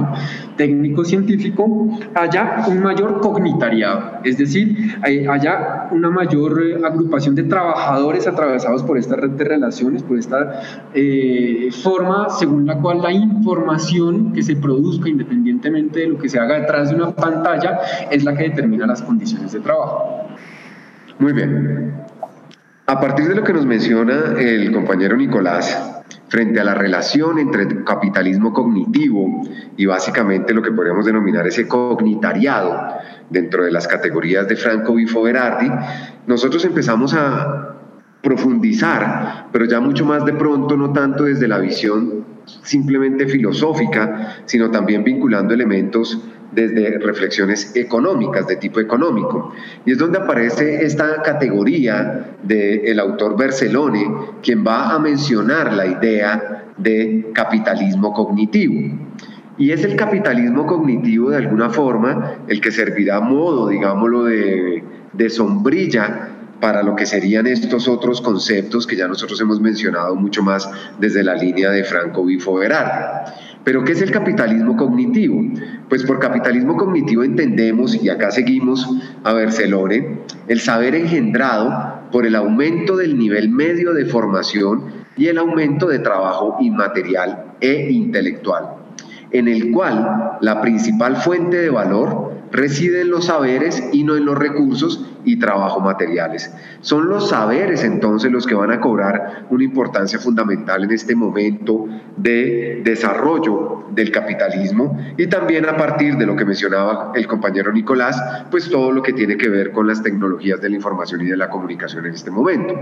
técnico-científico, 0.55 1.89
haya 2.13 2.65
un 2.67 2.81
mayor 2.81 3.19
cognitariado, 3.21 4.19
es 4.23 4.37
decir, 4.37 4.97
haya 5.29 5.87
una 5.91 6.09
mayor 6.09 6.61
eh, 6.63 6.85
agrupación 6.85 7.35
de 7.35 7.43
trabajadores 7.43 8.27
atravesados 8.27 8.83
por 8.83 8.97
esta 8.97 9.15
red 9.15 9.31
de 9.31 9.43
relaciones, 9.43 10.03
por 10.03 10.17
esta 10.17 10.61
eh, 10.93 11.69
forma 11.83 12.29
según 12.29 12.65
la 12.65 12.79
cual 12.79 13.01
la 13.01 13.11
información 13.11 13.94
que 14.33 14.43
se 14.43 14.55
produzca 14.55 15.09
independientemente 15.09 16.01
de 16.01 16.07
lo 16.07 16.17
que 16.17 16.29
se 16.29 16.39
haga 16.39 16.59
detrás 16.59 16.89
de 16.89 16.95
una 16.95 17.11
pantalla 17.15 17.79
es 18.11 18.23
la 18.23 18.35
que 18.35 18.43
determina 18.49 18.85
las 18.85 19.01
condiciones 19.01 19.51
de 19.53 19.59
trabajo. 19.59 20.27
Muy 21.19 21.33
bien. 21.33 21.93
A 22.87 22.99
partir 22.99 23.27
de 23.27 23.35
lo 23.35 23.43
que 23.43 23.53
nos 23.53 23.65
menciona 23.65 24.35
el 24.37 24.71
compañero 24.71 25.17
Nicolás, 25.17 26.03
frente 26.27 26.59
a 26.59 26.63
la 26.63 26.73
relación 26.73 27.39
entre 27.39 27.83
capitalismo 27.83 28.53
cognitivo 28.53 29.41
y 29.77 29.85
básicamente 29.85 30.53
lo 30.53 30.61
que 30.61 30.71
podríamos 30.71 31.05
denominar 31.05 31.47
ese 31.47 31.67
cognitariado 31.67 32.77
dentro 33.29 33.63
de 33.63 33.71
las 33.71 33.87
categorías 33.87 34.47
de 34.47 34.55
Franco 34.55 34.95
Bifo 34.95 35.23
Berardi, 35.23 35.71
nosotros 36.27 36.63
empezamos 36.65 37.13
a 37.13 37.75
profundizar, 38.21 39.47
pero 39.51 39.65
ya 39.65 39.79
mucho 39.79 40.05
más 40.05 40.25
de 40.25 40.33
pronto, 40.33 40.75
no 40.75 40.91
tanto 40.91 41.25
desde 41.25 41.47
la 41.47 41.59
visión 41.59 42.14
simplemente 42.63 43.27
filosófica, 43.27 44.37
sino 44.45 44.71
también 44.71 45.03
vinculando 45.03 45.53
elementos 45.53 46.19
desde 46.51 46.99
reflexiones 46.99 47.75
económicas, 47.75 48.47
de 48.47 48.55
tipo 48.55 48.79
económico. 48.79 49.53
Y 49.85 49.91
es 49.91 49.97
donde 49.97 50.19
aparece 50.19 50.85
esta 50.85 51.21
categoría 51.21 52.35
del 52.43 52.99
autor 52.99 53.37
Barcelone, 53.37 54.07
quien 54.41 54.65
va 54.65 54.95
a 54.95 54.99
mencionar 54.99 55.73
la 55.73 55.85
idea 55.85 56.71
de 56.77 57.31
capitalismo 57.33 58.13
cognitivo. 58.13 58.97
Y 59.57 59.71
es 59.71 59.83
el 59.85 59.95
capitalismo 59.95 60.65
cognitivo 60.65 61.29
de 61.29 61.37
alguna 61.37 61.69
forma 61.69 62.39
el 62.47 62.59
que 62.59 62.71
servirá 62.71 63.17
a 63.17 63.21
modo, 63.21 63.69
digámoslo, 63.69 64.25
de, 64.25 64.83
de 65.13 65.29
sombrilla 65.29 66.34
para 66.59 66.83
lo 66.83 66.95
que 66.95 67.05
serían 67.05 67.47
estos 67.47 67.87
otros 67.87 68.21
conceptos 68.21 68.87
que 68.87 68.95
ya 68.95 69.07
nosotros 69.07 69.39
hemos 69.41 69.59
mencionado 69.59 70.15
mucho 70.15 70.41
más 70.41 70.69
desde 70.99 71.23
la 71.23 71.35
línea 71.35 71.69
de 71.71 71.83
Franco 71.83 72.25
Bifo 72.25 72.55
Berardi. 72.55 73.31
Pero 73.63 73.83
¿qué 73.83 73.93
es 73.93 74.01
el 74.01 74.11
capitalismo 74.11 74.77
cognitivo? 74.77 75.43
Pues 75.89 76.03
por 76.03 76.19
capitalismo 76.19 76.77
cognitivo 76.77 77.23
entendemos, 77.23 77.95
y 77.95 78.09
acá 78.09 78.29
seguimos 78.29 78.87
a 79.23 79.33
Barcelone, 79.33 80.19
el 80.47 80.59
saber 80.59 80.95
engendrado 80.95 82.01
por 82.11 82.25
el 82.25 82.35
aumento 82.35 82.95
del 82.95 83.17
nivel 83.17 83.49
medio 83.49 83.93
de 83.93 84.05
formación 84.05 85.05
y 85.17 85.27
el 85.27 85.37
aumento 85.37 85.87
de 85.87 85.99
trabajo 85.99 86.57
inmaterial 86.59 87.53
e 87.59 87.89
intelectual, 87.91 88.75
en 89.31 89.47
el 89.47 89.71
cual 89.71 90.37
la 90.41 90.61
principal 90.61 91.15
fuente 91.15 91.57
de 91.57 91.69
valor 91.69 92.24
reside 92.55 93.01
en 93.01 93.09
los 93.09 93.25
saberes 93.25 93.89
y 93.91 94.03
no 94.03 94.15
en 94.15 94.25
los 94.25 94.37
recursos 94.37 95.05
y 95.23 95.37
trabajo 95.37 95.79
materiales. 95.79 96.53
Son 96.81 97.09
los 97.09 97.29
saberes 97.29 97.83
entonces 97.83 98.31
los 98.31 98.47
que 98.47 98.55
van 98.55 98.71
a 98.71 98.79
cobrar 98.79 99.45
una 99.49 99.63
importancia 99.63 100.19
fundamental 100.19 100.83
en 100.83 100.91
este 100.91 101.15
momento 101.15 101.87
de 102.15 102.81
desarrollo 102.83 103.85
del 103.91 104.11
capitalismo 104.11 104.97
y 105.17 105.27
también 105.27 105.65
a 105.65 105.77
partir 105.77 106.15
de 106.17 106.25
lo 106.25 106.35
que 106.35 106.45
mencionaba 106.45 107.11
el 107.15 107.27
compañero 107.27 107.71
Nicolás, 107.71 108.21
pues 108.49 108.69
todo 108.69 108.91
lo 108.91 109.01
que 109.01 109.13
tiene 109.13 109.37
que 109.37 109.49
ver 109.49 109.71
con 109.71 109.87
las 109.87 110.01
tecnologías 110.01 110.61
de 110.61 110.69
la 110.69 110.75
información 110.75 111.21
y 111.21 111.25
de 111.25 111.37
la 111.37 111.49
comunicación 111.49 112.05
en 112.05 112.13
este 112.13 112.31
momento. 112.31 112.75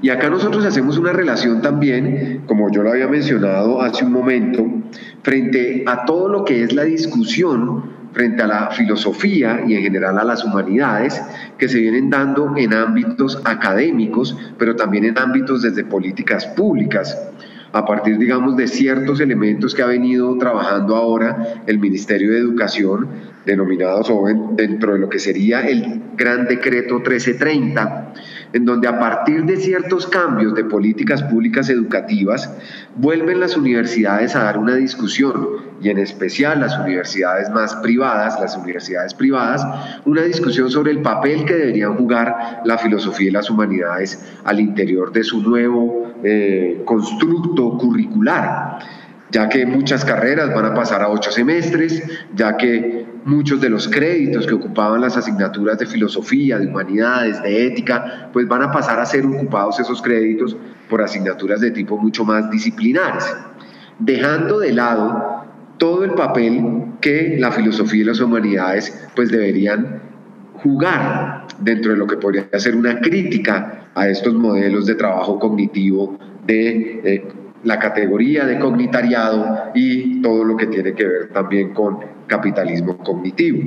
Y 0.00 0.08
acá 0.08 0.30
nosotros 0.30 0.64
hacemos 0.64 0.96
una 0.96 1.12
relación 1.12 1.60
también, 1.60 2.44
como 2.46 2.70
yo 2.70 2.82
lo 2.82 2.90
había 2.90 3.08
mencionado 3.08 3.82
hace 3.82 4.04
un 4.04 4.12
momento, 4.12 4.64
frente 5.22 5.84
a 5.86 6.04
todo 6.04 6.28
lo 6.28 6.44
que 6.44 6.62
es 6.62 6.72
la 6.72 6.84
discusión 6.84 7.99
frente 8.12 8.42
a 8.42 8.46
la 8.46 8.70
filosofía 8.70 9.62
y 9.66 9.74
en 9.74 9.82
general 9.82 10.18
a 10.18 10.24
las 10.24 10.44
humanidades 10.44 11.20
que 11.58 11.68
se 11.68 11.78
vienen 11.78 12.10
dando 12.10 12.54
en 12.56 12.74
ámbitos 12.74 13.40
académicos, 13.44 14.36
pero 14.58 14.76
también 14.76 15.04
en 15.04 15.18
ámbitos 15.18 15.62
desde 15.62 15.84
políticas 15.84 16.46
públicas. 16.46 17.16
A 17.72 17.84
partir, 17.84 18.18
digamos, 18.18 18.56
de 18.56 18.66
ciertos 18.66 19.20
elementos 19.20 19.76
que 19.76 19.82
ha 19.82 19.86
venido 19.86 20.36
trabajando 20.38 20.96
ahora 20.96 21.62
el 21.66 21.78
Ministerio 21.78 22.32
de 22.32 22.38
Educación, 22.38 23.08
denominados 23.46 24.10
dentro 24.56 24.94
de 24.94 24.98
lo 24.98 25.08
que 25.08 25.20
sería 25.20 25.60
el 25.60 26.02
Gran 26.16 26.46
Decreto 26.46 26.96
1330, 26.96 28.12
en 28.52 28.64
donde 28.64 28.88
a 28.88 28.98
partir 28.98 29.44
de 29.44 29.56
ciertos 29.56 30.06
cambios 30.06 30.54
de 30.54 30.64
políticas 30.64 31.22
públicas 31.22 31.68
educativas, 31.68 32.52
vuelven 32.96 33.40
las 33.40 33.56
universidades 33.56 34.34
a 34.36 34.44
dar 34.44 34.58
una 34.58 34.74
discusión, 34.74 35.70
y 35.82 35.88
en 35.88 35.98
especial 35.98 36.60
las 36.60 36.78
universidades 36.78 37.48
más 37.50 37.74
privadas, 37.76 38.38
las 38.40 38.56
universidades 38.56 39.14
privadas, 39.14 39.66
una 40.04 40.22
discusión 40.22 40.70
sobre 40.70 40.90
el 40.90 41.00
papel 41.00 41.44
que 41.44 41.54
deberían 41.54 41.96
jugar 41.96 42.60
la 42.64 42.76
filosofía 42.76 43.28
y 43.28 43.32
las 43.32 43.48
humanidades 43.48 44.22
al 44.44 44.60
interior 44.60 45.10
de 45.12 45.24
su 45.24 45.40
nuevo 45.40 46.12
eh, 46.22 46.82
constructo 46.84 47.78
curricular 47.78 48.78
ya 49.30 49.48
que 49.48 49.64
muchas 49.66 50.04
carreras 50.04 50.52
van 50.54 50.66
a 50.66 50.74
pasar 50.74 51.02
a 51.02 51.08
ocho 51.08 51.30
semestres, 51.30 52.02
ya 52.34 52.56
que 52.56 52.99
muchos 53.24 53.60
de 53.60 53.68
los 53.68 53.88
créditos 53.88 54.46
que 54.46 54.54
ocupaban 54.54 55.00
las 55.00 55.16
asignaturas 55.16 55.78
de 55.78 55.86
filosofía, 55.86 56.58
de 56.58 56.66
humanidades, 56.66 57.42
de 57.42 57.66
ética, 57.66 58.30
pues 58.32 58.48
van 58.48 58.62
a 58.62 58.70
pasar 58.70 58.98
a 58.98 59.06
ser 59.06 59.26
ocupados 59.26 59.78
esos 59.80 60.00
créditos 60.02 60.56
por 60.88 61.02
asignaturas 61.02 61.60
de 61.60 61.70
tipo 61.70 61.96
mucho 61.96 62.24
más 62.24 62.50
disciplinares, 62.50 63.24
dejando 63.98 64.58
de 64.58 64.72
lado 64.72 65.44
todo 65.78 66.04
el 66.04 66.12
papel 66.12 66.94
que 67.00 67.36
la 67.38 67.52
filosofía 67.52 68.02
y 68.02 68.04
las 68.04 68.20
humanidades 68.20 69.08
pues 69.14 69.30
deberían 69.30 70.02
jugar 70.62 71.46
dentro 71.58 71.92
de 71.92 71.98
lo 71.98 72.06
que 72.06 72.16
podría 72.16 72.46
ser 72.58 72.76
una 72.76 73.00
crítica 73.00 73.88
a 73.94 74.08
estos 74.08 74.34
modelos 74.34 74.86
de 74.86 74.94
trabajo 74.94 75.38
cognitivo 75.38 76.18
de 76.46 77.00
eh, 77.04 77.28
la 77.64 77.78
categoría 77.78 78.46
de 78.46 78.58
cognitariado 78.58 79.70
y 79.74 80.22
todo 80.22 80.44
lo 80.44 80.56
que 80.56 80.66
tiene 80.66 80.94
que 80.94 81.06
ver 81.06 81.28
también 81.28 81.74
con 81.74 81.98
capitalismo 82.26 82.98
cognitivo. 82.98 83.60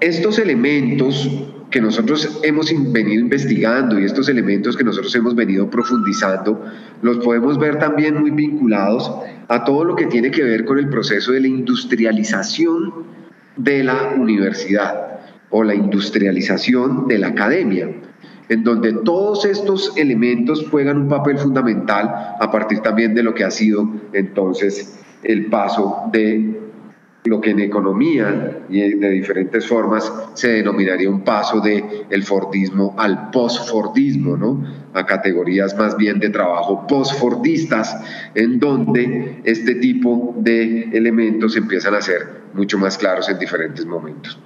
Estos 0.00 0.38
elementos 0.38 1.30
que 1.70 1.80
nosotros 1.80 2.40
hemos 2.42 2.70
venido 2.92 3.20
investigando 3.20 3.98
y 3.98 4.04
estos 4.04 4.28
elementos 4.28 4.76
que 4.76 4.84
nosotros 4.84 5.14
hemos 5.16 5.34
venido 5.34 5.68
profundizando, 5.68 6.64
los 7.02 7.18
podemos 7.18 7.58
ver 7.58 7.78
también 7.78 8.20
muy 8.20 8.30
vinculados 8.30 9.10
a 9.48 9.64
todo 9.64 9.84
lo 9.84 9.96
que 9.96 10.06
tiene 10.06 10.30
que 10.30 10.44
ver 10.44 10.64
con 10.64 10.78
el 10.78 10.88
proceso 10.88 11.32
de 11.32 11.40
la 11.40 11.48
industrialización 11.48 12.92
de 13.56 13.82
la 13.82 14.14
universidad 14.16 15.20
o 15.50 15.64
la 15.64 15.74
industrialización 15.74 17.08
de 17.08 17.18
la 17.18 17.28
academia 17.28 17.88
en 18.48 18.64
donde 18.64 18.92
todos 18.92 19.44
estos 19.44 19.96
elementos 19.96 20.66
juegan 20.70 20.98
un 20.98 21.08
papel 21.08 21.38
fundamental 21.38 22.36
a 22.38 22.50
partir 22.50 22.80
también 22.80 23.14
de 23.14 23.22
lo 23.22 23.34
que 23.34 23.44
ha 23.44 23.50
sido 23.50 23.88
entonces 24.12 24.98
el 25.22 25.46
paso 25.46 26.04
de 26.12 26.60
lo 27.24 27.40
que 27.40 27.50
en 27.50 27.60
economía 27.60 28.64
y 28.68 28.80
de 28.80 29.10
diferentes 29.10 29.66
formas 29.66 30.12
se 30.34 30.48
denominaría 30.48 31.08
un 31.08 31.22
paso 31.22 31.60
de 31.60 32.04
el 32.10 32.22
Fordismo 32.22 32.94
al 32.98 33.30
post-Fordismo, 33.30 34.36
¿no? 34.36 34.83
A 34.94 35.04
categorías 35.04 35.76
más 35.76 35.96
bien 35.96 36.20
de 36.20 36.30
trabajo 36.30 36.86
post-Fordistas, 36.86 37.96
en 38.34 38.60
donde 38.60 39.40
este 39.44 39.74
tipo 39.74 40.34
de 40.38 40.84
elementos 40.92 41.56
empiezan 41.56 41.94
a 41.94 42.00
ser 42.00 42.44
mucho 42.54 42.78
más 42.78 42.96
claros 42.96 43.28
en 43.28 43.38
diferentes 43.38 43.84
momentos. 43.84 44.38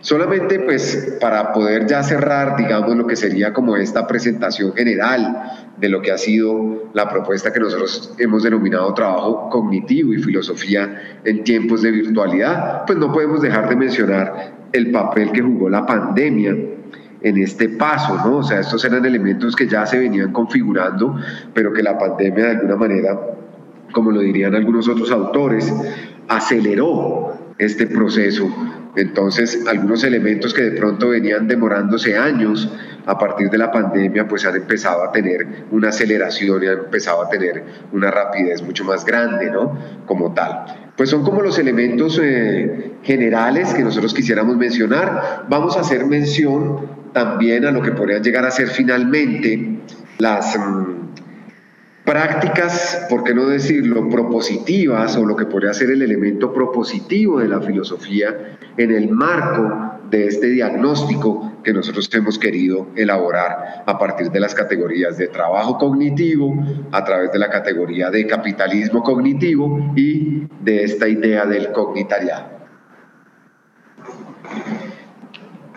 Solamente 0.00 0.58
pues 0.60 1.18
para 1.20 1.52
poder 1.52 1.86
ya 1.86 2.02
cerrar, 2.02 2.56
digamos, 2.56 2.96
lo 2.96 3.06
que 3.06 3.16
sería 3.16 3.52
como 3.52 3.76
esta 3.76 4.06
presentación 4.06 4.72
general 4.72 5.68
de 5.76 5.88
lo 5.90 6.00
que 6.00 6.10
ha 6.10 6.18
sido 6.18 6.90
la 6.94 7.08
propuesta 7.08 7.52
que 7.52 7.60
nosotros 7.60 8.14
hemos 8.18 8.42
denominado 8.42 8.92
trabajo 8.94 9.50
cognitivo 9.50 10.14
y 10.14 10.22
filosofía 10.22 11.20
en 11.24 11.44
tiempos 11.44 11.82
de 11.82 11.90
virtualidad, 11.90 12.86
pues 12.86 12.98
no 12.98 13.12
podemos 13.12 13.42
dejar 13.42 13.68
de 13.68 13.76
mencionar 13.76 14.54
el 14.72 14.90
papel 14.90 15.32
que 15.32 15.42
jugó 15.42 15.68
la 15.68 15.84
pandemia 15.84 16.56
en 17.22 17.38
este 17.38 17.68
paso, 17.68 18.16
¿no? 18.16 18.38
O 18.38 18.42
sea, 18.42 18.60
estos 18.60 18.84
eran 18.84 19.04
elementos 19.04 19.54
que 19.54 19.68
ya 19.68 19.84
se 19.86 19.98
venían 19.98 20.32
configurando, 20.32 21.16
pero 21.52 21.72
que 21.72 21.82
la 21.82 21.98
pandemia 21.98 22.44
de 22.44 22.50
alguna 22.52 22.76
manera 22.76 23.18
como 23.92 24.10
lo 24.10 24.20
dirían 24.20 24.54
algunos 24.54 24.88
otros 24.88 25.10
autores, 25.10 25.72
aceleró 26.28 27.54
este 27.58 27.86
proceso. 27.86 28.48
Entonces, 28.96 29.64
algunos 29.68 30.02
elementos 30.02 30.52
que 30.52 30.62
de 30.62 30.72
pronto 30.72 31.10
venían 31.10 31.46
demorándose 31.46 32.16
años 32.16 32.72
a 33.06 33.16
partir 33.18 33.48
de 33.48 33.58
la 33.58 33.70
pandemia, 33.70 34.26
pues 34.26 34.44
han 34.44 34.56
empezado 34.56 35.04
a 35.04 35.12
tener 35.12 35.64
una 35.70 35.88
aceleración 35.88 36.62
y 36.62 36.66
han 36.66 36.78
empezado 36.78 37.22
a 37.22 37.28
tener 37.28 37.64
una 37.92 38.10
rapidez 38.10 38.62
mucho 38.62 38.84
más 38.84 39.04
grande, 39.04 39.50
¿no? 39.50 39.78
Como 40.06 40.32
tal. 40.34 40.92
Pues 40.96 41.08
son 41.08 41.22
como 41.22 41.40
los 41.40 41.58
elementos 41.58 42.20
eh, 42.22 42.92
generales 43.02 43.72
que 43.72 43.82
nosotros 43.82 44.12
quisiéramos 44.12 44.56
mencionar. 44.56 45.46
Vamos 45.48 45.76
a 45.76 45.80
hacer 45.80 46.04
mención 46.04 46.99
también 47.12 47.64
a 47.66 47.70
lo 47.70 47.82
que 47.82 47.92
podrían 47.92 48.22
llegar 48.22 48.44
a 48.44 48.50
ser 48.50 48.68
finalmente 48.68 49.80
las... 50.18 50.56
Mm, 50.58 51.00
prácticas, 52.10 53.06
por 53.08 53.22
qué 53.22 53.32
no 53.34 53.46
decirlo, 53.46 54.08
propositivas 54.08 55.16
o 55.16 55.24
lo 55.24 55.36
que 55.36 55.46
podría 55.46 55.72
ser 55.72 55.90
el 55.92 56.02
elemento 56.02 56.52
propositivo 56.52 57.38
de 57.38 57.46
la 57.46 57.60
filosofía 57.60 58.58
en 58.76 58.90
el 58.90 59.10
marco 59.10 60.00
de 60.10 60.26
este 60.26 60.48
diagnóstico 60.48 61.62
que 61.62 61.72
nosotros 61.72 62.10
hemos 62.12 62.36
querido 62.36 62.88
elaborar 62.96 63.84
a 63.86 63.96
partir 63.96 64.30
de 64.30 64.40
las 64.40 64.56
categorías 64.56 65.18
de 65.18 65.28
trabajo 65.28 65.78
cognitivo, 65.78 66.52
a 66.90 67.04
través 67.04 67.30
de 67.30 67.38
la 67.38 67.48
categoría 67.48 68.10
de 68.10 68.26
capitalismo 68.26 69.04
cognitivo 69.04 69.92
y 69.94 70.48
de 70.64 70.82
esta 70.82 71.06
idea 71.06 71.46
del 71.46 71.70
cognitariado. 71.70 72.58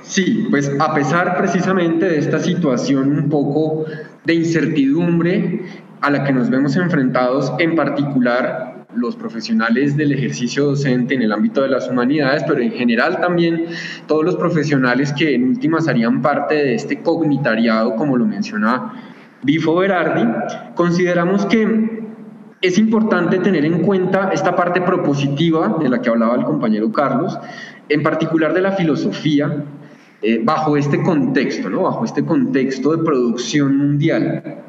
Sí, 0.04 0.48
pues 0.50 0.72
a 0.80 0.94
pesar 0.94 1.38
precisamente 1.38 2.06
de 2.06 2.20
esta 2.20 2.40
situación 2.40 3.12
un 3.12 3.30
poco 3.30 3.86
de 4.26 4.34
incertidumbre 4.34 5.62
a 6.02 6.10
la 6.10 6.24
que 6.24 6.34
nos 6.34 6.50
vemos 6.50 6.76
enfrentados 6.76 7.54
en 7.60 7.76
particular 7.76 8.86
los 8.96 9.16
profesionales 9.16 9.98
del 9.98 10.12
ejercicio 10.12 10.66
docente 10.66 11.16
en 11.16 11.24
el 11.24 11.32
ámbito 11.32 11.62
de 11.62 11.70
las 11.70 11.90
humanidades, 11.90 12.44
pero 12.48 12.60
en 12.62 12.72
general 12.72 13.20
también 13.22 13.66
todos 14.08 14.24
los 14.24 14.36
profesionales 14.36 15.14
que 15.14 15.34
en 15.34 15.48
últimas 15.48 15.88
harían 15.88 16.22
parte 16.22 16.56
de 16.56 16.76
este 16.76 17.02
cognitariado, 17.02 17.96
como 17.96 18.18
lo 18.18 18.26
menciona 18.26 18.94
Bifo 19.42 19.76
Berardi, 19.76 20.26
consideramos 20.76 21.46
que 21.46 22.04
es 22.62 22.78
importante 22.78 23.40
tener 23.40 23.66
en 23.66 23.82
cuenta 23.82 24.30
esta 24.32 24.56
parte 24.56 24.82
propositiva 24.82 25.78
de 25.82 25.90
la 25.90 26.02
que 26.02 26.10
hablaba 26.10 26.36
el 26.36 26.44
compañero 26.44 26.92
Carlos, 26.92 27.38
en 27.90 28.04
particular 28.04 28.54
de 28.54 28.62
la 28.62 28.72
filosofía, 28.72 29.66
eh, 30.24 30.42
bajo 30.44 30.78
este 30.78 31.02
contexto, 31.04 31.70
¿no? 31.70 31.84
bajo 31.84 32.06
este 32.06 32.24
contexto 32.24 32.96
de 32.96 33.04
producción 33.04 33.78
mundial. 33.78 34.64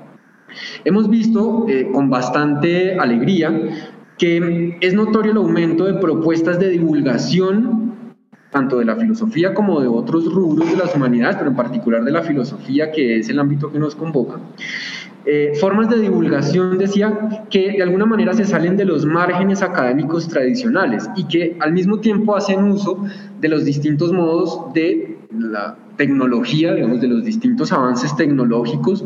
Hemos 0.85 1.09
visto 1.09 1.67
eh, 1.69 1.91
con 1.93 2.11
bastante 2.11 2.99
alegría 2.99 3.53
que 4.19 4.79
es 4.81 4.95
notorio 4.95 5.33
el 5.33 5.39
aumento 5.39 5.85
de 5.85 5.95
propuestas 5.95 6.59
de 6.59 6.69
divulgación 6.71 7.85
tanto 8.55 8.79
de 8.79 8.85
la 8.85 8.95
filosofía 8.95 9.53
como 9.53 9.81
de 9.81 9.89
otros 9.89 10.33
rubros 10.33 10.71
de 10.71 10.77
las 10.77 10.95
humanidades, 10.95 11.37
pero 11.37 11.51
en 11.51 11.57
particular 11.57 12.05
de 12.05 12.13
la 12.13 12.23
filosofía, 12.23 12.93
que 12.93 13.19
es 13.19 13.29
el 13.29 13.41
ámbito 13.41 13.73
que 13.73 13.81
nos 13.81 13.97
convoca. 13.97 14.39
Eh, 15.27 15.55
formas 15.61 15.89
de 15.89 15.99
divulgación, 15.99 16.79
decía, 16.79 17.47
que 17.51 17.73
de 17.73 17.83
alguna 17.83 18.07
manera 18.07 18.33
se 18.33 18.45
salen 18.45 18.77
de 18.77 18.85
los 18.85 19.07
márgenes 19.07 19.61
académicos 19.61 20.29
tradicionales 20.29 21.11
y 21.17 21.25
que 21.25 21.57
al 21.59 21.73
mismo 21.73 21.99
tiempo 21.99 22.37
hacen 22.37 22.63
uso 22.63 23.05
de 23.41 23.49
los 23.49 23.65
distintos 23.65 24.13
modos 24.13 24.73
de 24.73 25.14
la 25.39 25.77
tecnología, 25.97 26.75
digamos, 26.75 27.01
de 27.01 27.09
los 27.09 27.25
distintos 27.25 27.73
avances 27.73 28.15
tecnológicos 28.17 29.05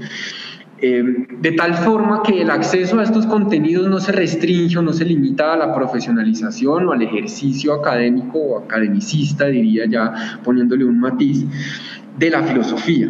eh, 0.81 1.03
de 1.41 1.53
tal 1.53 1.75
forma 1.75 2.23
que 2.23 2.43
el 2.43 2.51
acceso 2.51 3.01
a 3.01 3.03
estos 3.03 3.27
contenidos 3.27 3.89
no 3.89 3.99
se 3.99 4.13
restringe 4.13 4.79
o 4.79 4.83
no 4.83 4.93
se 4.93 5.05
limita 5.05 5.53
a 5.53 5.57
la 5.57 5.75
profesionalización 5.75 6.87
o 6.87 6.93
al 6.93 7.03
ejercicio 7.03 7.75
académico 7.75 8.39
o 8.39 8.59
academicista, 8.65 9.47
diría 9.47 9.87
ya 9.87 10.39
poniéndole 10.45 10.85
un 10.85 11.01
matiz, 11.01 11.45
de 12.17 12.31
la 12.31 12.45
filosofía. 12.45 13.09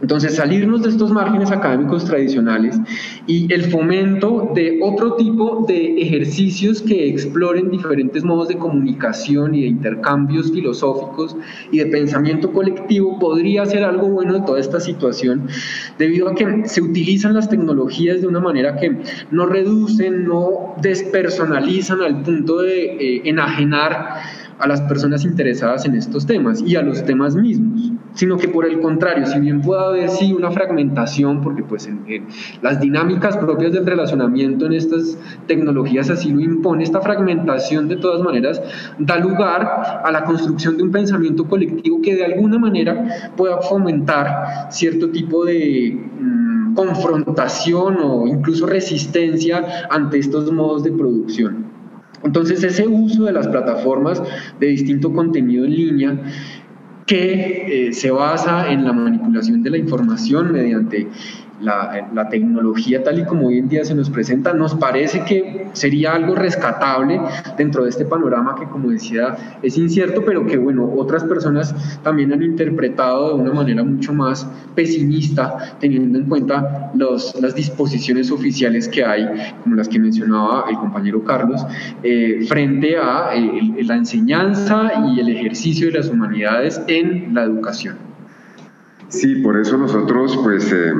Entonces, 0.00 0.36
salirnos 0.36 0.82
de 0.82 0.90
estos 0.90 1.10
márgenes 1.10 1.50
académicos 1.50 2.04
tradicionales 2.04 2.78
y 3.26 3.52
el 3.52 3.64
fomento 3.64 4.50
de 4.54 4.80
otro 4.82 5.14
tipo 5.14 5.64
de 5.66 6.00
ejercicios 6.00 6.82
que 6.82 7.08
exploren 7.08 7.70
diferentes 7.70 8.22
modos 8.24 8.48
de 8.48 8.58
comunicación 8.58 9.54
y 9.54 9.62
de 9.62 9.68
intercambios 9.68 10.52
filosóficos 10.52 11.36
y 11.72 11.78
de 11.78 11.86
pensamiento 11.86 12.52
colectivo 12.52 13.18
podría 13.18 13.64
ser 13.64 13.84
algo 13.84 14.08
bueno 14.08 14.34
de 14.34 14.40
toda 14.42 14.60
esta 14.60 14.80
situación, 14.80 15.48
debido 15.98 16.28
a 16.28 16.34
que 16.34 16.66
se 16.66 16.82
utilizan 16.82 17.34
las 17.34 17.48
tecnologías 17.48 18.20
de 18.20 18.26
una 18.26 18.40
manera 18.40 18.76
que 18.76 18.96
no 19.30 19.46
reducen, 19.46 20.26
no 20.26 20.74
despersonalizan 20.82 22.02
al 22.02 22.22
punto 22.22 22.62
de 22.62 22.84
eh, 22.84 23.22
enajenar 23.24 24.20
a 24.58 24.66
las 24.66 24.80
personas 24.82 25.24
interesadas 25.24 25.84
en 25.84 25.94
estos 25.94 26.26
temas 26.26 26.62
y 26.62 26.76
a 26.76 26.82
los 26.82 27.04
temas 27.04 27.36
mismos, 27.36 27.92
sino 28.14 28.36
que 28.36 28.48
por 28.48 28.64
el 28.64 28.80
contrario, 28.80 29.26
si 29.26 29.38
bien 29.38 29.60
puede 29.60 29.82
haber 29.82 30.08
sí 30.08 30.32
una 30.32 30.50
fragmentación, 30.50 31.42
porque 31.42 31.62
pues 31.62 31.86
en, 31.86 32.26
las 32.62 32.80
dinámicas 32.80 33.36
propias 33.36 33.72
del 33.72 33.84
relacionamiento 33.84 34.66
en 34.66 34.72
estas 34.72 35.18
tecnologías 35.46 36.08
así 36.10 36.30
lo 36.30 36.40
impone, 36.40 36.84
esta 36.84 37.00
fragmentación 37.00 37.88
de 37.88 37.96
todas 37.96 38.22
maneras 38.22 38.62
da 38.98 39.18
lugar 39.18 40.02
a 40.04 40.10
la 40.10 40.24
construcción 40.24 40.76
de 40.76 40.84
un 40.84 40.90
pensamiento 40.90 41.46
colectivo 41.46 42.00
que 42.00 42.14
de 42.14 42.24
alguna 42.24 42.58
manera 42.58 43.32
pueda 43.36 43.58
fomentar 43.58 44.68
cierto 44.70 45.10
tipo 45.10 45.44
de 45.44 45.98
mm, 46.18 46.74
confrontación 46.74 47.98
o 48.02 48.26
incluso 48.26 48.66
resistencia 48.66 49.86
ante 49.90 50.18
estos 50.18 50.50
modos 50.52 50.84
de 50.84 50.92
producción. 50.92 51.75
Entonces 52.24 52.62
ese 52.62 52.86
uso 52.86 53.24
de 53.24 53.32
las 53.32 53.48
plataformas 53.48 54.22
de 54.58 54.66
distinto 54.68 55.12
contenido 55.12 55.64
en 55.64 55.70
línea 55.74 56.20
que 57.06 57.88
eh, 57.88 57.92
se 57.92 58.10
basa 58.10 58.70
en 58.72 58.84
la 58.84 58.92
manipulación 58.92 59.62
de 59.62 59.70
la 59.70 59.78
información 59.78 60.52
mediante 60.52 61.08
la, 61.60 62.28
tecnología 62.30 63.02
tal 63.02 63.20
y 63.20 63.24
como 63.24 63.48
hoy 63.48 63.58
en 63.58 63.68
día 63.68 63.84
se 63.84 63.94
nos 63.94 64.10
presenta, 64.10 64.52
nos 64.52 64.74
parece 64.74 65.24
que 65.24 65.68
sería 65.72 66.14
algo 66.14 66.34
rescatable 66.34 67.20
dentro 67.56 67.84
de 67.84 67.90
este 67.90 68.04
panorama 68.04 68.56
que, 68.58 68.66
como 68.66 68.90
decía, 68.90 69.58
es 69.62 69.78
incierto, 69.78 70.22
pero 70.24 70.46
que, 70.46 70.56
bueno, 70.56 70.90
otras 70.96 71.24
personas 71.24 71.74
también 72.02 72.32
han 72.32 72.42
interpretado 72.42 73.36
de 73.36 73.42
una 73.42 73.52
manera 73.52 73.84
mucho 73.84 74.12
más 74.12 74.46
pesimista, 74.74 75.76
teniendo 75.78 76.18
en 76.18 76.26
cuenta 76.26 76.90
los, 76.94 77.40
las 77.40 77.54
disposiciones 77.54 78.30
oficiales 78.30 78.88
que 78.88 79.04
hay, 79.04 79.26
como 79.62 79.76
las 79.76 79.88
que 79.88 79.98
mencionaba 79.98 80.64
el 80.68 80.76
compañero 80.76 81.22
Carlos, 81.24 81.64
eh, 82.02 82.44
frente 82.48 82.96
a 82.96 83.34
eh, 83.34 83.84
la 83.84 83.96
enseñanza 83.96 84.90
y 85.06 85.20
el 85.20 85.28
ejercicio 85.28 85.86
de 85.86 85.98
las 85.98 86.08
humanidades 86.08 86.80
en 86.88 87.34
la 87.34 87.44
educación. 87.44 88.15
Sí, 89.08 89.36
por 89.36 89.58
eso 89.58 89.76
nosotros 89.76 90.38
pues 90.42 90.72
eh, 90.72 90.92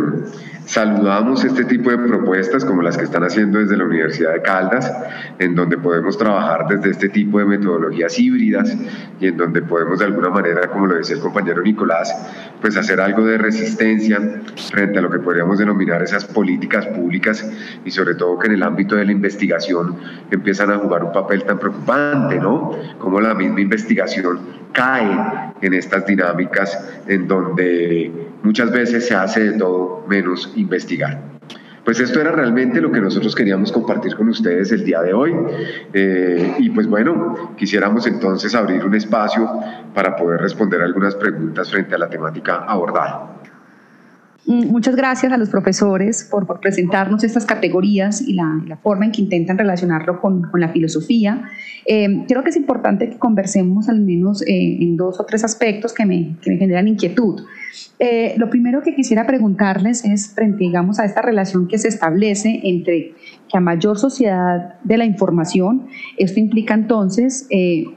saludamos 0.67 1.45
este 1.45 1.65
tipo 1.65 1.91
de 1.91 1.99
propuestas 1.99 2.65
como 2.65 2.83
las 2.83 2.99
que 2.99 3.05
están 3.05 3.23
haciendo 3.23 3.61
desde 3.61 3.77
la 3.77 3.85
Universidad 3.85 4.33
de 4.35 4.43
Caldas, 4.43 4.93
en 5.39 5.55
donde 5.55 5.79
podemos 5.79 6.19
trabajar 6.19 6.67
desde 6.69 6.91
este 6.91 7.09
tipo 7.09 7.39
de 7.39 7.45
metodologías 7.45 8.19
híbridas 8.19 8.77
y 9.21 9.29
en 9.29 9.37
donde 9.37 9.63
podemos 9.63 10.01
de 10.01 10.07
alguna 10.07 10.29
manera, 10.29 10.69
como 10.69 10.87
lo 10.87 10.97
decía 10.97 11.17
el 11.17 11.23
compañero 11.23 11.63
Nicolás, 11.63 12.15
pues 12.61 12.77
hacer 12.77 13.01
algo 13.01 13.25
de 13.25 13.39
resistencia 13.39 14.21
frente 14.71 14.99
a 14.99 15.03
lo 15.03 15.11
que 15.11 15.21
podríamos 15.21 15.59
denominar 15.59 16.03
esas 16.03 16.25
políticas 16.25 16.85
públicas 16.87 17.49
y 17.85 17.91
sobre 17.93 18.17
todo 18.17 18.39
que 18.39 18.49
en 18.49 18.55
el 18.55 18.63
ámbito 18.65 18.97
de 18.97 19.05
la 19.05 19.13
investigación 19.13 19.95
empiezan 20.33 20.73
a 20.73 20.79
jugar 20.79 21.05
un 21.05 21.13
papel 21.13 21.45
tan 21.45 21.61
preocupante, 21.61 22.41
¿no? 22.41 22.73
Como 22.99 23.21
la 23.21 23.35
misma 23.35 23.61
investigación 23.61 24.41
cae 24.73 25.53
en 25.63 25.75
estas 25.75 26.05
dinámicas 26.07 27.03
en 27.07 27.27
donde 27.29 28.13
muchas 28.43 28.71
veces 28.71 29.07
se 29.07 29.15
hace 29.15 29.53
de 29.53 29.59
todo 29.59 30.05
menos 30.09 30.53
investigar. 30.57 31.37
Pues 31.85 32.01
esto 32.01 32.21
era 32.21 32.33
realmente 32.33 32.81
lo 32.81 32.91
que 32.91 33.01
nosotros 33.01 33.33
queríamos 33.37 33.71
compartir 33.71 34.17
con 34.17 34.29
ustedes 34.29 34.73
el 34.73 34.85
día 34.85 35.03
de 35.03 35.15
hoy. 35.15 35.33
Eh, 35.93 36.57
y 36.59 36.71
pues 36.71 36.89
bueno, 36.89 37.55
quisiéramos 37.57 38.09
entonces 38.09 38.57
abrir 38.57 38.85
un 38.85 38.97
espacio 38.97 39.49
para 39.95 40.17
poder 40.17 40.41
responder 40.41 40.83
algunas 40.83 41.15
preguntas 41.15 41.71
frente 41.71 41.95
a 41.95 41.99
la 41.99 42.09
temática 42.09 42.65
abordada. 42.67 43.36
Mm, 44.47 44.69
muchas 44.69 44.95
gracias 44.95 45.33
a 45.33 45.37
los 45.37 45.49
profesores 45.49 46.27
por, 46.31 46.47
presentarnos 46.61 47.25
estas 47.25 47.45
categorías 47.45 48.21
y 48.21 48.35
la, 48.35 48.79
forma 48.83 49.05
en 49.05 49.13
que 49.13 49.21
intentan 49.21 49.59
relacionarlo 49.59 50.21
con, 50.21 50.49
la 50.55 50.69
filosofía. 50.69 51.49
Eh, 51.85 52.25
creo 52.29 52.43
que 52.45 52.51
es 52.51 52.57
importante 52.57 53.11
que 53.11 53.19
conversemos 53.19 53.89
al 53.89 54.01
menos 54.01 54.43
eh, 54.43 54.79
en 54.81 54.97
dos 54.97 55.21
o 55.21 55.25
tres 55.25 55.45
aspectos 55.45 55.93
que 55.93 56.07
me, 56.07 56.37
que 56.41 56.51
me 56.51 56.57
generan 56.59 56.87
inquietud. 56.89 57.43
Eh, 57.99 58.35
lo 58.37 58.51
primero 58.51 58.83
que 58.83 58.95
quisiera 58.95 59.27
preguntarles 59.27 60.05
es, 60.05 60.33
frente 60.35 60.59
digamos, 60.59 60.99
a 60.99 61.05
esta 61.05 61.23
relación 61.23 61.67
que 61.67 61.79
se 61.79 61.89
establece 61.89 62.61
entre 62.65 63.15
que 63.49 63.57
a 63.57 63.61
mayor 63.61 63.99
sociedad 63.99 64.75
de 64.83 64.99
la 64.99 65.05
información, 65.05 65.87
esto 66.17 66.41
implica 66.41 66.75
entonces 66.75 67.49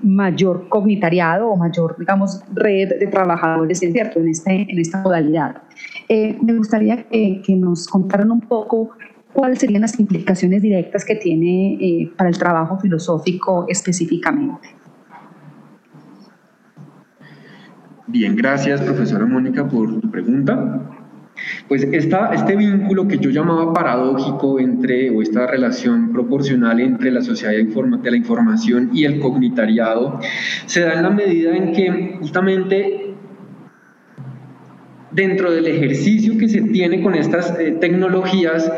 mayor 0.01 0.69
cognitariado 0.69 1.49
o 1.49 1.57
mayor, 1.57 1.95
digamos, 1.97 2.43
red 2.53 2.99
de 2.99 3.07
trabajadores, 3.07 3.79
¿cierto?, 3.79 4.19
en, 4.19 4.29
este, 4.29 4.71
en 4.71 4.79
esta 4.79 5.01
modalidad. 5.01 5.63
Eh, 6.07 6.38
me 6.41 6.53
gustaría 6.53 7.03
que, 7.03 7.43
nos 7.55 7.88
contaran 7.88 8.31
un 8.31 8.41
poco 8.41 8.91
¿cuáles 9.33 9.59
serían 9.59 9.81
las 9.81 9.99
implicaciones 9.99 10.62
directas 10.62 11.05
que 11.05 11.15
tiene 11.15 11.73
eh, 11.79 12.12
para 12.17 12.29
el 12.29 12.38
trabajo 12.38 12.79
filosófico 12.79 13.65
específicamente? 13.67 14.69
Bien, 18.07 18.35
gracias 18.35 18.81
profesora 18.81 19.27
Mónica 19.27 19.67
por 19.67 20.01
tu 20.01 20.09
pregunta. 20.09 20.98
Pues 21.67 21.84
este 21.84 22.56
vínculo 22.56 23.08
que 23.08 23.17
yo 23.17 23.30
llamaba 23.30 23.73
paradójico 23.73 24.60
entre, 24.60 25.10
o 25.10 25.21
esta 25.21 25.47
relación 25.47 26.12
proporcional 26.12 26.80
entre 26.80 27.12
la 27.12 27.21
sociedad 27.21 27.54
de 27.54 28.12
la 28.12 28.17
información 28.17 28.89
y 28.93 29.06
el 29.06 29.19
cognitariado, 29.19 30.19
se 30.65 30.82
da 30.82 30.93
en 30.93 31.04
la 31.04 31.10
medida 31.10 31.56
en 31.56 31.73
que 31.73 32.17
justamente 32.19 33.10
dentro 35.12 35.52
del 35.52 35.67
ejercicio 35.67 36.38
que 36.38 36.47
se 36.47 36.62
tiene 36.62 37.02
con 37.02 37.15
estas 37.15 37.58
eh, 37.60 37.78
tecnologías, 37.80 38.71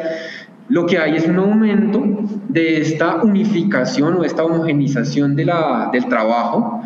lo 0.69 0.85
que 0.85 0.97
hay 0.97 1.17
es 1.17 1.27
un 1.27 1.37
aumento 1.37 2.03
de 2.47 2.77
esta 2.77 3.17
unificación 3.17 4.15
o 4.17 4.23
esta 4.23 4.43
homogenización 4.43 5.35
de 5.35 5.45
la, 5.45 5.89
del 5.91 6.05
trabajo. 6.07 6.81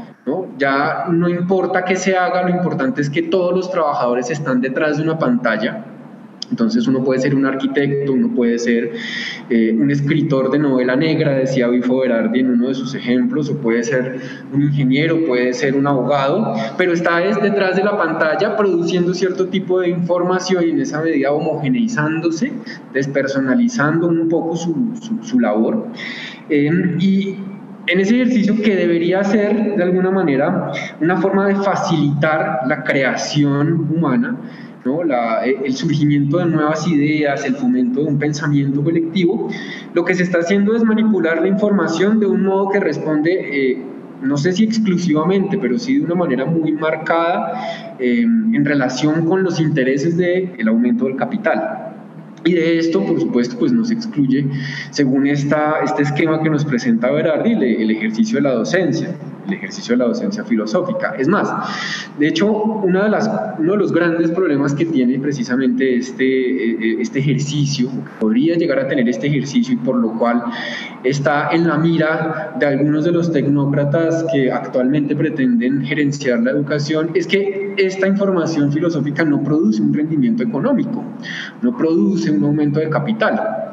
Ya 0.58 1.06
no 1.10 1.28
importa 1.28 1.84
qué 1.84 1.96
se 1.96 2.15
haga, 2.15 2.44
lo 2.44 2.50
importante 2.50 3.02
es 3.02 3.10
que 3.10 3.24
todos 3.24 3.54
los 3.54 3.70
trabajadores 3.70 4.30
están 4.32 4.62
detrás 4.62 4.98
de 4.98 5.04
una 5.04 5.20
pantalla 5.20 5.86
entonces 6.52 6.88
uno 6.88 7.04
puede 7.04 7.20
ser 7.22 7.36
un 7.36 7.46
arquitecto, 7.46 8.13
uno 8.13 8.30
puede 8.36 8.60
ser 8.60 8.91
eh, 9.50 9.76
un 9.78 9.89
escritor 9.89 10.52
de 10.52 10.60
novela 10.60 10.96
negra, 10.96 11.34
decía 11.34 11.68
Bifo 11.68 12.00
Berardi 12.00 12.39
en 12.39 12.52
uno 12.52 12.68
de 12.68 12.76
sus 12.76 12.94
ejemplos, 12.94 13.50
o 13.50 13.58
puede 13.58 13.84
ser 13.84 14.20
un 14.54 14.62
ingeniero, 14.62 15.26
puede 15.26 15.54
ser 15.54 15.76
un 15.76 15.88
abogado, 15.88 16.54
pero 16.78 16.94
está 16.94 17.20
detrás 17.20 17.76
de 17.76 17.84
la 17.84 17.98
pantalla 17.98 18.56
produciendo 18.56 19.13
cierto 19.13 19.48
tipo 19.48 19.80
de 19.80 19.89
información 19.89 20.63
y 20.65 20.70
en 20.70 20.82
esa 20.82 21.02
medida 21.02 21.32
homogeneizándose, 21.32 22.52
despersonalizando 22.94 24.08
un 24.08 24.30
poco 24.30 24.56
su, 24.56 25.39
labor. 25.39 25.88
Eh, 26.50 26.70
y 27.00 27.36
en 27.88 28.00
ese 28.00 28.15
ejercicio 28.15 28.56
que 28.62 28.76
debería 28.76 29.24
ser 29.24 29.76
de 29.76 29.84
alguna 29.84 30.12
manera 30.12 30.71
una 31.02 31.17
forma 31.17 31.48
de 31.48 31.56
facilitar 31.56 32.62
la 32.67 32.84
creación 32.84 33.88
humana, 33.91 34.38
eh, 34.86 35.58
el 35.65 35.74
surgimiento 35.74 36.38
de 36.38 36.45
nuevas 36.45 36.88
ideas, 36.88 37.43
el 37.43 37.56
fomento 37.56 38.02
de 38.02 38.08
un 38.08 38.19
pensamiento 38.19 38.84
colectivo, 38.84 39.50
lo 39.95 40.06
que 40.06 40.13
se 40.13 40.21
está 40.21 40.39
haciendo 40.39 40.76
es 40.76 40.84
manipular 40.84 41.41
la 41.41 41.48
información 41.48 42.19
de 42.19 42.28
un 42.28 42.43
modo 42.43 42.69
que 42.69 42.80
responde, 42.80 43.71
eh, 43.71 43.82
no 44.21 44.38
sé 44.38 44.54
si 44.54 44.63
exclusivamente, 44.63 45.58
pero 45.58 45.80
sí 45.80 45.98
de 45.98 46.06
una 46.06 46.13
manera 46.13 46.45
muy 46.45 46.71
marcada 46.71 47.95
eh, 47.98 48.21
en 48.21 48.63
relación 48.63 49.26
con 49.26 49.43
los 49.43 49.60
intereses 49.60 50.17
del 50.17 50.67
aumento 50.67 51.06
del 51.06 51.15
capital. 51.15 51.85
Y 52.45 52.53
de 52.53 52.77
esto, 52.77 53.03
por 53.03 53.19
supuesto, 53.19 53.58
pues 53.58 53.71
nos 53.71 53.89
excluye, 53.91 54.45
según 54.91 55.27
esta, 55.27 55.79
este 55.84 56.03
esquema 56.03 56.41
que 56.41 56.49
nos 56.49 56.63
presenta 56.63 57.12
Berardi, 57.12 57.53
el 57.53 57.91
ejercicio 57.91 58.38
de 58.38 58.43
la 58.43 58.53
docencia 58.53 59.15
el 59.47 59.53
ejercicio 59.53 59.93
de 59.93 59.99
la 59.99 60.05
docencia 60.05 60.43
filosófica. 60.43 61.15
Es 61.17 61.27
más, 61.27 61.53
de 62.17 62.27
hecho, 62.27 62.51
una 62.51 63.03
de 63.03 63.10
las, 63.10 63.29
uno 63.60 63.73
de 63.73 63.77
los 63.77 63.91
grandes 63.91 64.31
problemas 64.31 64.73
que 64.73 64.86
tiene 64.86 65.19
precisamente 65.19 65.97
este, 65.97 66.25
eh, 66.25 67.01
este 67.01 67.19
ejercicio, 67.19 67.89
podría 68.19 68.55
llegar 68.55 68.79
a 68.79 68.88
tener 68.88 69.08
este 69.10 69.27
ejercicio 69.27 69.73
y 69.73 69.77
por 69.77 69.97
lo 69.97 70.17
cual 70.17 70.43
está 71.03 71.49
en 71.51 71.67
la 71.67 71.77
mira 71.77 72.55
de 72.60 72.65
algunos 72.65 73.05
de 73.05 73.12
los 73.12 73.31
tecnócratas 73.31 74.25
que 74.31 74.51
actualmente 74.51 75.15
pretenden 75.15 75.84
gerenciar 75.84 76.39
la 76.41 76.51
educación, 76.51 77.12
es 77.13 77.27
que 77.27 77.73
esta 77.77 78.08
información 78.08 78.71
filosófica 78.71 79.23
no 79.23 79.43
produce 79.43 79.81
un 79.81 79.93
rendimiento 79.93 80.43
económico, 80.43 81.03
no 81.62 81.77
produce 81.77 82.31
un 82.31 82.43
aumento 82.43 82.79
de 82.79 82.89
capital. 82.89 83.64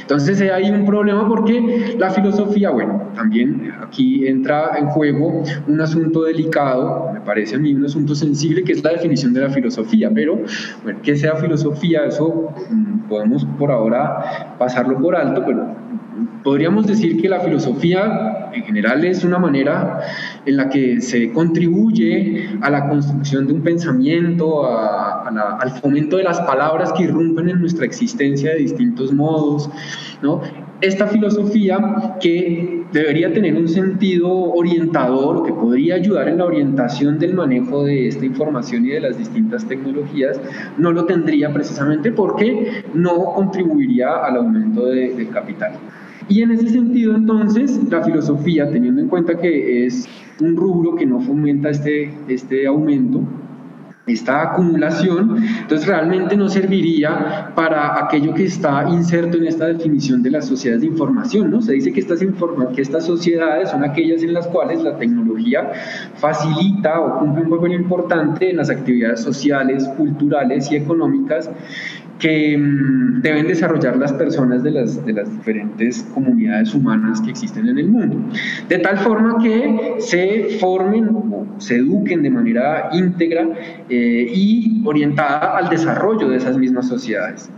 Entonces 0.00 0.40
hay 0.40 0.70
un 0.70 0.84
problema 0.84 1.26
porque 1.28 1.96
la 1.98 2.10
filosofía, 2.10 2.70
bueno, 2.70 3.10
también 3.14 3.72
aquí 3.82 4.26
entra 4.26 4.78
en 4.78 4.86
juego 4.86 5.42
un 5.66 5.80
asunto 5.80 6.22
delicado, 6.22 7.10
me 7.12 7.20
parece 7.20 7.56
a 7.56 7.58
mí 7.58 7.74
un 7.74 7.84
asunto 7.84 8.14
sensible, 8.14 8.62
que 8.62 8.72
es 8.72 8.84
la 8.84 8.90
definición 8.90 9.32
de 9.32 9.40
la 9.40 9.50
filosofía, 9.50 10.10
pero 10.14 10.38
bueno, 10.82 11.00
que 11.02 11.16
sea 11.16 11.36
filosofía, 11.36 12.04
eso 12.06 12.52
mm, 12.70 13.08
podemos 13.08 13.44
por 13.58 13.70
ahora 13.70 14.54
pasarlo 14.58 14.98
por 15.00 15.16
alto, 15.16 15.42
pero 15.44 15.83
podríamos 16.44 16.86
decir 16.86 17.20
que 17.20 17.28
la 17.28 17.40
filosofía 17.40 18.50
en 18.52 18.62
general 18.62 19.04
es 19.04 19.24
una 19.24 19.38
manera 19.38 20.00
en 20.44 20.58
la 20.58 20.68
que 20.68 21.00
se 21.00 21.32
contribuye 21.32 22.50
a 22.60 22.70
la 22.70 22.88
construcción 22.88 23.46
de 23.46 23.54
un 23.54 23.62
pensamiento, 23.62 24.68
al 24.68 25.70
fomento 25.80 26.18
de 26.18 26.22
las 26.24 26.40
palabras 26.42 26.92
que 26.92 27.04
irrumpen 27.04 27.48
en 27.48 27.60
nuestra 27.60 27.86
existencia 27.86 28.50
de 28.50 28.58
distintos 28.58 29.12
modos, 29.12 29.70
¿no? 30.22 30.42
Esta 30.80 31.06
filosofía 31.06 32.16
que 32.20 32.84
debería 32.92 33.32
tener 33.32 33.54
un 33.56 33.68
sentido 33.68 34.30
orientador, 34.30 35.46
que 35.46 35.52
podría 35.52 35.94
ayudar 35.94 36.28
en 36.28 36.38
la 36.38 36.44
orientación 36.44 37.18
del 37.18 37.32
manejo 37.32 37.84
de 37.84 38.08
esta 38.08 38.26
información 38.26 38.84
y 38.84 38.90
de 38.90 39.00
las 39.00 39.16
distintas 39.16 39.64
tecnologías, 39.64 40.38
no 40.76 40.92
lo 40.92 41.06
tendría 41.06 41.50
precisamente 41.54 42.12
porque 42.12 42.84
no 42.92 43.32
contribuiría 43.34 44.24
al 44.26 44.36
aumento 44.36 44.84
de, 44.86 45.14
del 45.14 45.30
capital. 45.30 45.72
Y 46.28 46.42
en 46.42 46.52
ese 46.52 46.68
sentido, 46.68 47.14
entonces, 47.14 47.80
la 47.90 48.02
filosofía, 48.02 48.68
teniendo 48.70 49.00
en 49.02 49.08
cuenta 49.08 49.38
que 49.38 49.86
es 49.86 50.08
un 50.40 50.56
rubro 50.56 50.94
que 50.94 51.06
no 51.06 51.20
fomenta 51.20 51.70
este, 51.70 52.12
este 52.28 52.66
aumento, 52.66 53.20
esta 54.06 54.42
acumulación, 54.42 55.42
entonces 55.62 55.86
realmente 55.86 56.36
no 56.36 56.48
serviría 56.48 57.52
para 57.54 58.04
aquello 58.04 58.34
que 58.34 58.44
está 58.44 58.86
inserto 58.90 59.38
en 59.38 59.46
esta 59.46 59.66
definición 59.66 60.22
de 60.22 60.30
las 60.30 60.46
sociedades 60.46 60.82
de 60.82 60.88
información, 60.88 61.50
¿no? 61.50 61.62
Se 61.62 61.72
dice 61.72 61.90
que 61.90 62.00
estas, 62.00 62.20
que 62.20 62.82
estas 62.82 63.06
sociedades 63.06 63.70
son 63.70 63.82
aquellas 63.82 64.22
en 64.22 64.34
las 64.34 64.46
cuales 64.48 64.82
la 64.82 64.98
tecnología 64.98 65.72
facilita 66.16 67.00
o 67.00 67.18
cumple 67.18 67.44
un 67.44 67.50
papel 67.50 67.72
importante 67.72 68.50
en 68.50 68.58
las 68.58 68.68
actividades 68.68 69.20
sociales, 69.20 69.88
culturales 69.96 70.70
y 70.70 70.76
económicas 70.76 71.50
que 72.18 72.56
mm, 72.56 73.22
deben 73.22 73.46
desarrollar 73.46 73.96
las 73.96 74.12
personas 74.12 74.62
de 74.62 74.70
las, 74.70 75.04
de 75.04 75.12
las 75.12 75.30
diferentes 75.30 76.02
comunidades 76.14 76.74
humanas 76.74 77.20
que 77.20 77.30
existen 77.30 77.68
en 77.68 77.78
el 77.78 77.88
mundo. 77.88 78.16
De 78.68 78.78
tal 78.78 78.98
forma 78.98 79.42
que 79.42 79.96
se 79.98 80.58
formen 80.60 81.08
o 81.08 81.46
se 81.58 81.76
eduquen 81.76 82.22
de 82.22 82.30
manera 82.30 82.90
íntegra 82.92 83.48
eh, 83.88 84.26
y 84.34 84.82
orientada 84.84 85.56
al 85.56 85.68
desarrollo 85.68 86.28
de 86.28 86.36
esas 86.36 86.56
mismas 86.56 86.88
sociedades. 86.88 87.50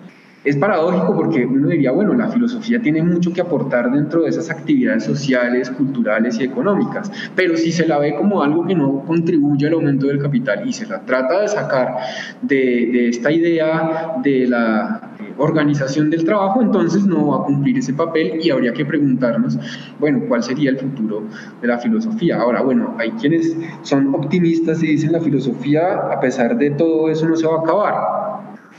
Es 0.46 0.56
paradójico 0.56 1.16
porque 1.16 1.44
uno 1.44 1.68
diría, 1.68 1.90
bueno, 1.90 2.14
la 2.14 2.28
filosofía 2.28 2.80
tiene 2.80 3.02
mucho 3.02 3.32
que 3.32 3.40
aportar 3.40 3.90
dentro 3.90 4.22
de 4.22 4.28
esas 4.28 4.48
actividades 4.48 5.02
sociales, 5.02 5.70
culturales 5.70 6.38
y 6.38 6.44
económicas, 6.44 7.10
pero 7.34 7.56
si 7.56 7.72
se 7.72 7.86
la 7.86 7.98
ve 7.98 8.14
como 8.14 8.42
algo 8.42 8.64
que 8.64 8.76
no 8.76 9.00
contribuye 9.04 9.66
al 9.66 9.72
aumento 9.72 10.06
del 10.06 10.20
capital 10.20 10.66
y 10.68 10.72
se 10.72 10.86
la 10.86 11.00
trata 11.00 11.40
de 11.40 11.48
sacar 11.48 11.96
de, 12.42 12.56
de 12.56 13.08
esta 13.08 13.32
idea 13.32 14.14
de 14.22 14.46
la 14.46 15.06
organización 15.38 16.10
del 16.10 16.24
trabajo, 16.24 16.62
entonces 16.62 17.04
no 17.04 17.28
va 17.28 17.42
a 17.42 17.44
cumplir 17.44 17.78
ese 17.78 17.92
papel 17.92 18.38
y 18.40 18.50
habría 18.50 18.72
que 18.72 18.84
preguntarnos, 18.84 19.58
bueno, 19.98 20.20
¿cuál 20.28 20.42
sería 20.42 20.70
el 20.70 20.78
futuro 20.78 21.24
de 21.60 21.66
la 21.68 21.78
filosofía? 21.78 22.40
Ahora, 22.40 22.62
bueno, 22.62 22.94
hay 22.98 23.10
quienes 23.12 23.56
son 23.82 24.14
optimistas 24.14 24.82
y 24.82 24.86
dicen 24.86 25.12
la 25.12 25.20
filosofía, 25.20 25.96
a 26.12 26.20
pesar 26.20 26.56
de 26.56 26.70
todo 26.70 27.10
eso, 27.10 27.28
no 27.28 27.36
se 27.36 27.46
va 27.46 27.56
a 27.56 27.60
acabar 27.60 28.15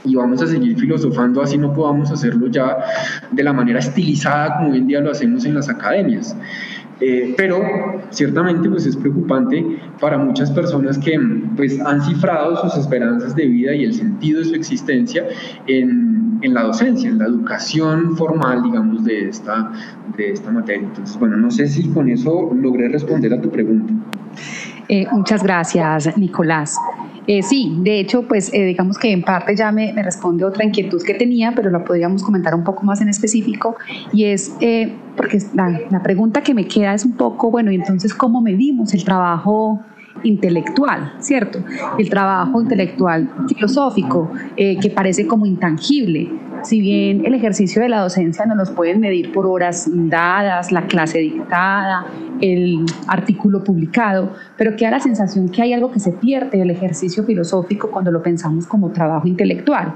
y 0.03 0.15
vamos 0.15 0.41
a 0.41 0.47
seguir 0.47 0.77
filosofando 0.77 1.41
así 1.41 1.57
no 1.57 1.73
podamos 1.73 2.11
hacerlo 2.11 2.47
ya 2.47 2.77
de 3.31 3.43
la 3.43 3.53
manera 3.53 3.79
estilizada 3.79 4.57
como 4.57 4.71
hoy 4.71 4.77
en 4.77 4.87
día 4.87 5.01
lo 5.01 5.11
hacemos 5.11 5.45
en 5.45 5.55
las 5.55 5.69
academias. 5.69 6.35
Eh, 6.99 7.35
pero 7.37 7.61
ciertamente 8.09 8.67
pues 8.67 8.87
es 8.87 8.95
preocupante 8.95 9.63
para 10.01 10.17
muchas 10.17 10.49
personas 10.49 10.97
que 10.97 11.19
pues 11.55 11.79
han 11.79 12.01
cifrado 12.01 12.57
sus 12.57 12.75
esperanzas 12.75 13.35
de 13.35 13.45
vida 13.45 13.75
y 13.75 13.83
el 13.83 13.93
sentido 13.93 14.39
de 14.39 14.45
su 14.45 14.55
existencia 14.55 15.23
en, 15.67 16.39
en 16.41 16.53
la 16.55 16.63
docencia, 16.63 17.07
en 17.07 17.19
la 17.19 17.25
educación 17.25 18.17
formal, 18.17 18.63
digamos, 18.63 19.03
de 19.03 19.29
esta, 19.29 19.71
de 20.17 20.31
esta 20.31 20.49
materia. 20.49 20.87
Entonces, 20.87 21.19
bueno, 21.19 21.37
no 21.37 21.51
sé 21.51 21.67
si 21.67 21.87
con 21.89 22.09
eso 22.09 22.51
logré 22.55 22.89
responder 22.89 23.31
a 23.31 23.41
tu 23.41 23.51
pregunta. 23.51 23.93
Eh, 24.89 25.05
muchas 25.11 25.43
gracias, 25.43 26.17
Nicolás. 26.17 26.77
Eh, 27.27 27.43
sí, 27.43 27.77
de 27.81 27.99
hecho, 27.99 28.25
pues 28.25 28.53
eh, 28.53 28.63
digamos 28.63 28.97
que 28.97 29.11
en 29.11 29.21
parte 29.21 29.53
ya 29.53 29.71
me, 29.73 29.91
responde 30.01 30.45
otra 30.45 30.63
inquietud 30.63 31.01
que 31.03 31.13
tenía, 31.13 31.51
pero 31.53 31.69
la 31.69 31.83
podríamos 31.83 32.23
comentar 32.23 32.55
un 32.55 32.63
poco 32.63 32.83
más 32.83 33.01
en 33.01 33.09
específico, 33.09 33.75
y 34.13 34.23
es, 34.23 34.55
eh, 34.61 34.93
porque 35.17 35.39
la, 35.53 35.81
la, 35.89 36.01
pregunta 36.01 36.41
que 36.41 36.53
me 36.53 36.65
queda 36.65 36.93
es 36.93 37.03
un 37.03 37.17
poco, 37.17 37.51
bueno, 37.51 37.69
y 37.69 37.75
entonces, 37.75 38.13
¿cómo 38.13 38.41
medimos 38.41 38.93
el 38.93 39.03
trabajo 39.03 39.81
intelectual, 40.23 41.15
¿cierto? 41.19 41.59
El 41.99 42.09
trabajo 42.09 42.61
intelectual 42.61 43.29
filosófico, 43.47 44.31
que 44.55 44.91
parece 44.95 45.27
como 45.27 45.45
intangible, 45.45 46.31
si 46.63 46.81
bien 46.81 47.25
el 47.25 47.33
ejercicio 47.33 47.81
de 47.81 47.89
la 47.89 48.01
docencia 48.01 48.45
no 48.45 48.55
los 48.55 48.69
pueden 48.71 48.99
medir 48.99 49.31
por 49.31 49.45
horas 49.45 49.89
dadas, 49.91 50.71
la 50.71 50.87
clase 50.87 51.19
dictada, 51.19 52.05
el 52.41 52.85
artículo 53.07 53.63
publicado, 53.63 54.33
pero 54.57 54.75
queda 54.75 54.91
la 54.91 54.99
sensación 54.99 55.49
que 55.49 55.61
hay 55.61 55.73
algo 55.73 55.91
que 55.91 55.99
se 55.99 56.11
pierde 56.11 56.57
del 56.57 56.71
ejercicio 56.71 57.23
filosófico 57.23 57.91
cuando 57.91 58.11
lo 58.11 58.21
pensamos 58.21 58.67
como 58.67 58.91
trabajo 58.91 59.27
intelectual. 59.27 59.95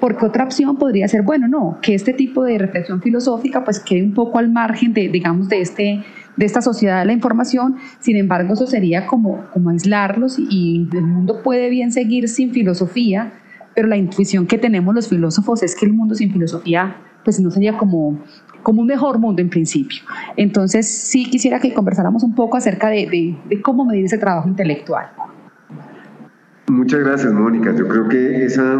Porque 0.00 0.26
otra 0.26 0.44
opción 0.44 0.76
podría 0.76 1.08
ser, 1.08 1.22
bueno, 1.22 1.48
no, 1.48 1.78
que 1.82 1.94
este 1.94 2.12
tipo 2.12 2.44
de 2.44 2.58
reflexión 2.58 3.00
filosófica 3.00 3.64
pues 3.64 3.80
quede 3.80 4.02
un 4.02 4.14
poco 4.14 4.38
al 4.38 4.50
margen 4.50 4.92
de, 4.92 5.08
digamos, 5.08 5.48
de 5.48 5.60
este 5.60 6.04
de 6.38 6.46
esta 6.46 6.62
sociedad 6.62 7.00
de 7.00 7.06
la 7.06 7.12
información, 7.12 7.76
sin 7.98 8.16
embargo 8.16 8.54
eso 8.54 8.68
sería 8.68 9.06
como, 9.06 9.44
como 9.52 9.70
aislarlos 9.70 10.38
y, 10.38 10.88
el 10.92 11.02
mundo 11.02 11.42
puede 11.42 11.68
bien 11.68 11.90
seguir 11.90 12.28
sin 12.28 12.52
filosofía, 12.52 13.32
pero 13.78 13.86
la 13.86 13.96
intuición 13.96 14.48
que 14.48 14.58
tenemos 14.58 14.92
los 14.92 15.06
filósofos 15.06 15.62
es 15.62 15.76
que 15.76 15.86
el 15.86 15.92
mundo 15.92 16.12
sin 16.16 16.32
filosofía 16.32 16.96
pues 17.24 17.38
no 17.38 17.48
sería 17.48 17.78
como, 17.78 18.18
como 18.64 18.80
un 18.80 18.88
mejor 18.88 19.20
mundo 19.20 19.40
en 19.40 19.48
principio. 19.48 20.00
Entonces 20.36 20.88
sí 20.88 21.30
quisiera 21.30 21.60
que 21.60 21.72
conversáramos 21.72 22.24
un 22.24 22.34
poco 22.34 22.56
acerca 22.56 22.88
de, 22.88 23.36
de 23.48 23.62
cómo 23.62 23.84
medir 23.84 24.06
ese 24.06 24.18
trabajo 24.18 24.48
intelectual. 24.48 25.06
Muchas 26.66 26.98
gracias, 26.98 27.32
Mónica. 27.32 27.72
Yo 27.72 27.86
creo 27.86 28.08
que 28.08 28.46
esa, 28.46 28.76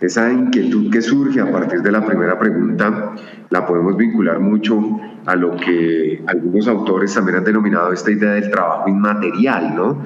esa 0.00 0.32
inquietud 0.32 0.90
que 0.90 1.02
surge 1.02 1.42
a 1.42 1.52
partir 1.52 1.82
de 1.82 1.92
la 1.92 2.06
primera 2.06 2.38
pregunta 2.38 3.12
la 3.50 3.66
podemos 3.66 3.98
vincular 3.98 4.40
mucho 4.40 4.80
a 5.26 5.36
lo 5.36 5.56
que 5.56 6.24
algunos 6.26 6.68
autores 6.68 7.12
también 7.12 7.36
han 7.36 7.44
denominado 7.44 7.92
esta 7.92 8.10
idea 8.10 8.32
del 8.32 8.50
trabajo 8.50 8.88
inmaterial, 8.88 9.74
¿no? 9.76 10.02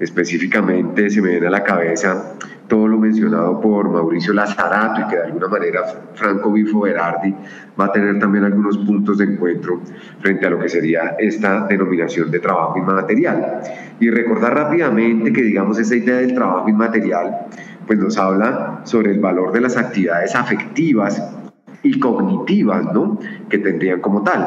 Específicamente 0.00 1.10
se 1.10 1.20
me 1.20 1.28
viene 1.28 1.46
a 1.46 1.50
la 1.50 1.62
cabeza 1.62 2.36
todo 2.66 2.88
lo 2.88 2.98
mencionado 2.98 3.60
por 3.60 3.90
Mauricio 3.90 4.32
Lazarato 4.32 5.02
y 5.02 5.08
que 5.08 5.16
de 5.16 5.24
alguna 5.24 5.48
manera 5.48 5.82
Franco 6.14 6.52
Bifo 6.52 6.80
Berardi 6.80 7.34
va 7.78 7.86
a 7.86 7.92
tener 7.92 8.18
también 8.18 8.44
algunos 8.44 8.78
puntos 8.78 9.18
de 9.18 9.24
encuentro 9.24 9.82
frente 10.20 10.46
a 10.46 10.50
lo 10.50 10.58
que 10.58 10.68
sería 10.68 11.16
esta 11.18 11.66
denominación 11.66 12.30
de 12.30 12.38
trabajo 12.38 12.78
inmaterial. 12.78 13.60
Y 13.98 14.08
recordar 14.08 14.54
rápidamente 14.54 15.32
que 15.32 15.42
digamos 15.42 15.78
esa 15.78 15.94
idea 15.94 16.16
del 16.16 16.34
trabajo 16.34 16.68
inmaterial 16.68 17.46
pues 17.86 17.98
nos 17.98 18.16
habla 18.16 18.80
sobre 18.84 19.10
el 19.10 19.18
valor 19.18 19.52
de 19.52 19.60
las 19.60 19.76
actividades 19.76 20.34
afectivas 20.34 21.39
y 21.82 21.98
cognitivas, 21.98 22.92
¿no? 22.92 23.18
Que 23.48 23.58
tendrían 23.58 24.00
como 24.00 24.22
tal. 24.22 24.46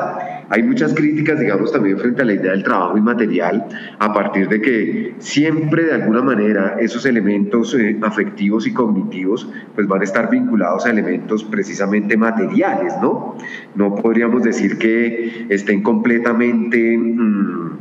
Hay 0.50 0.62
muchas 0.62 0.93
críticas, 0.93 1.39
digamos, 1.39 1.72
también 1.72 1.98
frente 1.98 2.22
a 2.22 2.26
la 2.26 2.34
idea 2.34 2.52
del 2.52 2.63
trabajo 2.63 2.98
inmaterial, 2.98 3.65
a 3.98 4.13
partir 4.13 4.48
de 4.50 4.62
que 4.62 5.15
siempre 5.17 5.86
de 5.86 5.93
alguna 5.93 6.22
manera 6.22 6.78
esos 6.80 7.06
elementos 7.06 7.74
eh, 7.74 7.98
afectivos 8.04 8.67
y 8.67 8.74
cognitivos 8.74 9.50
pues 9.74 9.88
van 9.88 10.02
a 10.02 10.04
estar 10.04 10.30
vinculados 10.30 10.86
a 10.86 10.91
elementos 10.91 11.43
precisamente 11.43 12.17
materiales, 12.17 12.93
¿no? 13.02 13.36
No 13.76 13.96
podríamos 13.96 14.43
decir 14.43 14.78
que 14.78 15.48
estén 15.50 15.82
completamente 15.82 16.98
mm, 16.98 17.78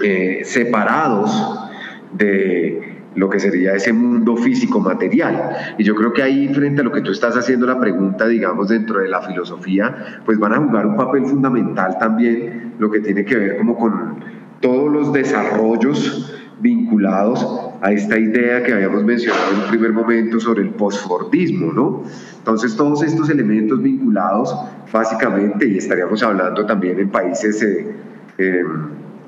eh, 0.00 0.40
separados 0.44 1.68
de 2.12 2.87
lo 3.18 3.28
que 3.28 3.40
sería 3.40 3.74
ese 3.74 3.92
mundo 3.92 4.36
físico 4.36 4.80
material. 4.80 5.74
Y 5.76 5.84
yo 5.84 5.94
creo 5.94 6.12
que 6.12 6.22
ahí, 6.22 6.48
frente 6.54 6.80
a 6.80 6.84
lo 6.84 6.92
que 6.92 7.00
tú 7.00 7.10
estás 7.10 7.36
haciendo 7.36 7.66
la 7.66 7.78
pregunta, 7.78 8.26
digamos, 8.26 8.68
dentro 8.68 9.00
de 9.00 9.08
la 9.08 9.20
filosofía, 9.22 10.22
pues 10.24 10.38
van 10.38 10.54
a 10.54 10.58
jugar 10.58 10.86
un 10.86 10.96
papel 10.96 11.26
fundamental 11.26 11.98
también 11.98 12.74
lo 12.78 12.90
que 12.90 13.00
tiene 13.00 13.24
que 13.24 13.36
ver 13.36 13.58
como 13.58 13.76
con 13.76 14.20
todos 14.60 14.90
los 14.90 15.12
desarrollos 15.12 16.34
vinculados 16.60 17.46
a 17.80 17.92
esta 17.92 18.18
idea 18.18 18.62
que 18.62 18.72
habíamos 18.72 19.04
mencionado 19.04 19.52
en 19.52 19.60
un 19.62 19.68
primer 19.68 19.92
momento 19.92 20.40
sobre 20.40 20.62
el 20.62 20.70
postfordismo, 20.70 21.72
¿no? 21.72 22.02
Entonces, 22.38 22.76
todos 22.76 23.02
estos 23.02 23.30
elementos 23.30 23.80
vinculados, 23.80 24.56
básicamente, 24.92 25.68
y 25.68 25.78
estaríamos 25.78 26.22
hablando 26.22 26.66
también 26.66 26.98
en 26.98 27.10
países 27.10 27.62
eh, 27.62 27.94
eh, 28.38 28.62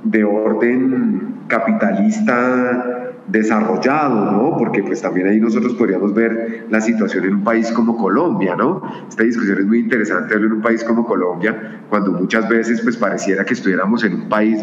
de 0.03 0.25
orden 0.25 1.35
capitalista 1.47 3.10
desarrollado, 3.31 4.31
¿no? 4.33 4.57
Porque 4.57 4.83
pues 4.83 5.01
también 5.03 5.29
ahí 5.29 5.41
nosotros 5.41 5.75
podríamos 5.75 6.15
ver 6.15 6.67
la 6.71 6.81
situación 6.81 7.25
en 7.25 7.35
un 7.35 7.45
país 7.45 7.71
como 7.73 7.97
Colombia, 7.97 8.57
¿no? 8.57 8.83
Esta 9.09 9.23
discusión 9.23 9.59
es 9.59 9.67
muy 9.67 9.81
interesante 9.81 10.35
en 10.35 10.53
un 10.53 10.61
país 10.61 10.83
como 10.85 11.05
Colombia, 11.07 11.83
cuando 11.89 12.13
muchas 12.13 12.49
veces 12.49 12.81
pues 12.83 12.97
pareciera 12.97 13.45
que 13.45 13.55
estuviéramos 13.55 14.05
en 14.05 14.15
un 14.15 14.29
país 14.29 14.63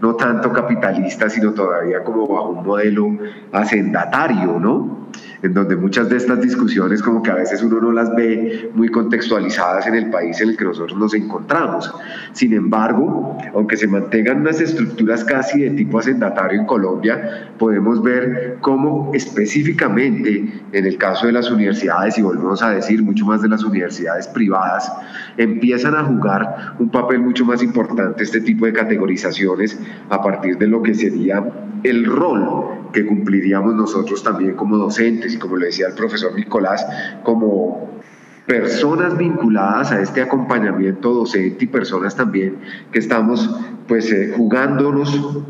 no 0.00 0.14
tanto 0.14 0.52
capitalista, 0.52 1.28
sino 1.28 1.52
todavía 1.52 2.02
como 2.04 2.26
bajo 2.26 2.50
un 2.50 2.66
modelo 2.66 3.18
hacendatario, 3.52 4.58
¿no? 4.58 5.06
En 5.42 5.54
donde 5.54 5.76
muchas 5.76 6.08
de 6.08 6.16
estas 6.16 6.40
discusiones 6.40 7.02
como 7.02 7.22
que 7.22 7.30
a 7.30 7.34
veces 7.34 7.62
uno 7.62 7.80
no 7.80 7.92
las 7.92 8.14
ve 8.14 8.70
muy 8.74 8.88
contextualizadas 8.88 9.86
en 9.86 9.94
el 9.94 10.10
país 10.10 10.40
en 10.40 10.50
el 10.50 10.56
que 10.56 10.64
nosotros 10.64 10.98
nos 10.98 11.14
encontramos. 11.14 11.92
Sin 12.32 12.52
embargo, 12.52 13.38
aunque 13.54 13.76
se 13.76 13.86
mantengan 13.86 14.40
unas 14.40 14.60
estructuras 14.60 15.24
casi 15.24 15.62
de 15.62 15.70
tipo 15.70 15.98
hacendatario 15.98 16.60
en 16.60 16.66
Colombia, 16.66 17.50
podemos 17.58 18.02
ver 18.02 18.58
cómo 18.60 19.10
específicamente 19.14 20.62
en 20.72 20.86
el 20.86 20.98
caso 20.98 21.26
de 21.26 21.32
las 21.32 21.50
universidades, 21.50 22.18
y 22.18 22.22
volvemos 22.22 22.62
a 22.62 22.70
decir 22.70 23.02
mucho 23.02 23.24
más 23.26 23.42
de 23.42 23.48
las 23.48 23.62
universidades 23.64 24.26
privadas, 24.28 24.90
empiezan 25.36 25.94
a 25.94 26.04
jugar 26.04 26.74
un 26.78 26.90
papel 26.90 27.20
mucho 27.20 27.44
más 27.44 27.62
importante 27.62 28.24
este 28.24 28.40
tipo 28.40 28.66
de 28.66 28.72
categorizaciones 28.72 29.78
a 30.10 30.22
partir 30.22 30.58
de 30.58 30.66
lo 30.66 30.82
que 30.82 30.94
sería 30.94 31.42
el 31.82 32.06
rol 32.06 32.85
que 32.96 33.04
cumpliríamos 33.04 33.74
nosotros 33.74 34.22
también 34.22 34.54
como 34.54 34.78
docentes 34.78 35.34
y 35.34 35.38
como 35.38 35.58
le 35.58 35.66
decía 35.66 35.88
el 35.88 35.92
profesor 35.92 36.34
Nicolás, 36.34 36.86
como 37.22 38.00
personas 38.46 39.18
vinculadas 39.18 39.92
a 39.92 40.00
este 40.00 40.22
acompañamiento 40.22 41.12
docente 41.12 41.66
y 41.66 41.68
personas 41.68 42.16
también 42.16 42.56
que 42.90 42.98
estamos 42.98 43.54
pues 43.86 44.10
eh, 44.10 44.32
jugándonos 44.34 45.44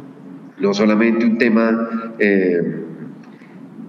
no 0.58 0.74
solamente 0.74 1.24
un 1.24 1.38
tema 1.38 2.14
eh, 2.18 2.82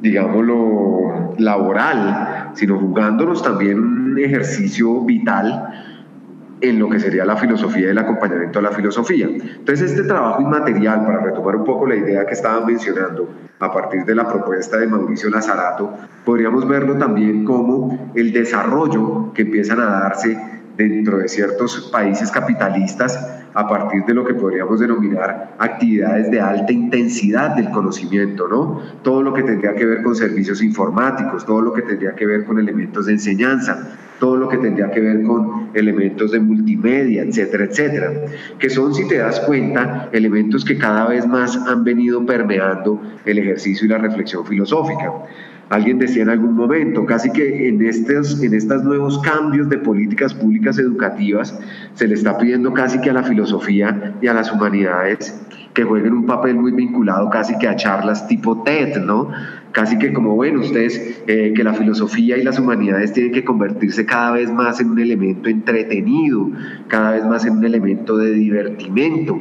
digámoslo 0.02 1.34
laboral, 1.39 2.52
sino 2.54 2.78
jugándonos 2.78 3.41
también 3.41 3.80
un 3.80 4.20
ejercicio 4.20 5.02
vital 5.02 5.96
en 6.62 6.80
lo 6.80 6.89
que 6.89 7.00
sería 7.00 7.26
la 7.26 7.38
filosofía 7.38 7.88
y 7.88 7.89
el 7.89 7.98
acompañamiento 7.98 8.60
a 8.60 8.62
la 8.62 8.72
filosofía. 8.72 9.28
Entonces, 9.28 9.91
este 9.91 10.04
trabajo 10.04 10.41
inmaterial, 10.41 11.06
para 11.06 11.20
retomar 11.20 11.56
un 11.56 11.65
poco 11.65 11.86
la 11.86 11.96
idea 11.96 12.26
que 12.26 12.34
estaba 12.34 12.65
mencionando, 12.65 13.30
a 13.60 13.72
partir 13.72 14.06
de 14.06 14.15
la 14.15 14.28
propuesta 14.28 14.78
de 14.78 14.88
Mauricio 14.88 15.30
Lazarato, 15.30 15.91
podríamos 16.24 16.67
verlo 16.67 16.96
también 16.98 17.43
como 17.43 18.12
el 18.15 18.32
desarrollo 18.32 19.32
que 19.34 19.43
empiezan 19.43 19.80
a 19.80 19.86
darse 19.86 20.38
dentro 20.78 21.17
de 21.17 21.28
ciertos 21.28 21.89
países 21.91 22.32
capitalistas 22.32 23.17
a 23.54 23.67
partir 23.67 24.06
de 24.06 24.13
lo 24.13 24.24
que 24.24 24.36
podríamos 24.36 24.80
denominar 24.80 25.56
actividades 25.58 26.30
de 26.30 26.39
alta 26.39 26.72
intensidad 26.72 27.56
del 27.56 27.72
conocimiento, 27.72 28.48
¿no? 28.48 28.82
Todo 29.02 29.24
lo 29.24 29.34
que 29.34 29.41
tendría 29.41 29.74
que 29.74 29.86
ver 29.86 30.04
con 30.04 30.15
servicios 30.15 30.62
informáticos, 30.62 31.43
todo 31.43 31.62
lo 31.62 31.74
que 31.74 31.82
tendría 31.82 32.13
que 32.13 32.28
ver 32.28 32.46
con 32.46 32.60
elementos 32.60 33.08
de 33.08 33.13
enseñanza, 33.13 33.98
todo 34.19 34.38
lo 34.38 34.49
que 34.49 34.58
tendría 34.58 34.89
que 34.91 34.99
ver 34.99 35.23
con 35.23 35.69
elementos 35.73 36.32
de 36.32 36.39
multimedia, 36.39 37.23
etcétera, 37.23 37.65
etcétera, 37.65 38.13
que 38.58 38.69
son, 38.69 38.93
si 38.93 39.08
te 39.08 39.17
das 39.17 39.39
cuenta, 39.41 40.10
elementos 40.12 40.65
que 40.65 40.77
cada 40.77 41.08
vez 41.08 41.27
más 41.27 41.56
han 41.56 41.84
venido 41.84 42.25
permeando 42.25 43.01
el 43.25 43.39
ejercicio 43.39 43.86
y 43.86 43.89
la 43.89 43.97
reflexión 43.97 44.45
filosófica. 44.45 45.13
Alguien 45.69 45.99
decía 45.99 46.23
en 46.23 46.30
algún 46.30 46.56
momento, 46.56 47.06
casi 47.06 47.30
que 47.32 47.67
en 47.67 47.86
estos, 47.86 48.41
en 48.41 48.53
estos 48.53 48.84
nuevos 48.84 49.19
cambios 49.19 49.67
de 49.67 49.77
políticas 49.77 50.34
públicas 50.34 50.80
educativas 50.80 51.60
se 51.93 52.08
le 52.08 52.13
está 52.13 52.38
pidiendo 52.38 52.73
casi 52.73 53.01
que 53.01 53.10
a 53.10 53.13
la 53.13 53.23
filosofía 53.23 54.13
y 54.21 54.27
a 54.27 54.34
las 54.34 54.51
humanidades 54.51 55.38
que 55.73 55.84
jueguen 55.84 56.13
un 56.13 56.25
papel 56.25 56.56
muy 56.56 56.71
vinculado 56.71 57.30
casi 57.30 57.58
que 57.60 57.67
a 57.67 57.75
charlas 57.75 58.27
tipo 58.27 58.63
TED, 58.63 58.97
¿no? 58.97 59.30
Casi 59.77 59.99
que 59.99 60.11
como, 60.11 60.33
bueno, 60.33 60.61
ustedes, 60.61 61.21
eh, 61.27 61.53
que 61.55 61.63
la 61.63 61.75
filosofía 61.75 62.35
y 62.35 62.43
las 62.43 62.57
humanidades 62.57 63.13
tienen 63.13 63.31
que 63.31 63.43
convertirse 63.43 64.07
cada 64.07 64.31
vez 64.31 64.51
más 64.51 64.79
en 64.79 64.89
un 64.89 64.97
elemento 64.97 65.49
entretenido, 65.49 66.49
cada 66.87 67.11
vez 67.11 67.23
más 67.23 67.45
en 67.45 67.57
un 67.57 67.63
elemento 67.63 68.17
de 68.17 68.31
divertimento. 68.31 69.39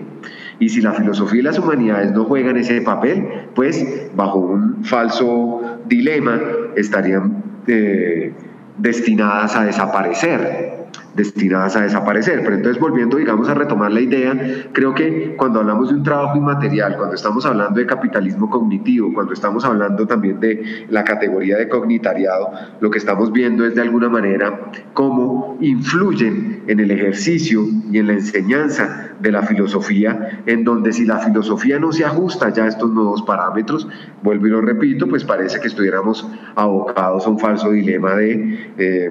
Y 0.61 0.69
si 0.69 0.83
la 0.83 0.93
filosofía 0.93 1.41
y 1.41 1.43
las 1.43 1.59
humanidades 1.59 2.13
no 2.13 2.25
juegan 2.25 2.59
ese 2.59 2.83
papel, 2.83 3.27
pues 3.55 4.11
bajo 4.15 4.41
un 4.41 4.85
falso 4.85 5.79
dilema 5.89 6.39
estarían 6.77 7.43
eh, 7.67 8.35
destinadas 8.77 9.57
a 9.57 9.65
desaparecer. 9.65 10.76
Destinadas 11.17 11.77
a 11.77 11.83
desaparecer. 11.83 12.41
Pero 12.43 12.57
entonces 12.57 12.81
volviendo, 12.81 13.17
digamos, 13.17 13.49
a 13.49 13.55
retomar 13.55 13.91
la 13.93 14.01
idea, 14.01 14.69
creo 14.73 14.95
que 14.95 15.35
cuando 15.37 15.61
hablamos 15.61 15.89
de 15.89 15.97
un 15.97 16.03
trabajo 16.03 16.37
inmaterial, 16.37 16.97
cuando 16.97 17.15
estamos 17.15 17.45
hablando 17.47 17.81
de 17.81 17.87
capitalismo 17.87 18.49
cognitivo, 18.51 19.13
cuando 19.13 19.33
estamos 19.33 19.65
hablando 19.65 20.07
también 20.07 20.39
de 20.41 20.87
la 20.91 21.05
categoría 21.05 21.57
de 21.57 21.69
cognitariado, 21.69 22.51
lo 22.81 22.91
que 22.91 22.99
estamos 22.99 23.33
viendo 23.33 23.67
es 23.67 23.75
de 23.75 23.83
alguna 23.83 24.09
manera 24.09 24.71
cómo 24.93 25.57
influyen 25.61 26.63
en 26.67 26.81
el 26.81 26.91
ejercicio 26.91 27.65
y 27.91 27.99
en 27.99 28.09
la 28.09 28.13
enseñanza 28.15 29.11
de 29.21 29.33
la 29.33 29.43
filosofía, 29.43 30.43
en 30.47 30.65
donde 30.65 30.93
si 30.93 31.05
la 31.05 31.19
filosofía 31.19 31.79
no 31.79 31.93
se 31.93 32.05
ajusta 32.05 32.51
ya 32.51 32.65
a 32.65 32.69
estos 32.69 32.91
nuevos 32.91 33.23
parámetros, 33.23 33.89
vuelvo 34.23 34.47
y 34.47 34.51
lo 34.51 34.61
repito, 34.61 35.09
pues 35.09 35.25
parece 35.25 35.61
que 35.61 35.69
estuviéramos 35.69 36.29
abocados 36.55 37.27
a 37.27 37.31
un 37.31 37.39
falso 37.39 37.71
dilema 37.71 38.15
de 38.15 38.73
eh, 38.79 39.11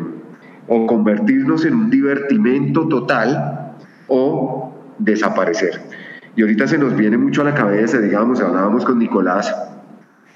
o 0.67 0.87
convertirnos 0.87 1.65
en 1.65 1.75
un 1.75 1.89
divertimento 1.89 2.87
total 2.87 3.75
o 4.07 4.73
desaparecer. 4.97 5.81
Y 6.35 6.41
ahorita 6.41 6.67
se 6.67 6.77
nos 6.77 6.95
viene 6.95 7.17
mucho 7.17 7.41
a 7.41 7.45
la 7.45 7.53
cabeza, 7.53 7.99
digamos, 7.99 8.41
hablábamos 8.41 8.83
con 8.83 8.99
Nicolás, 8.99 9.53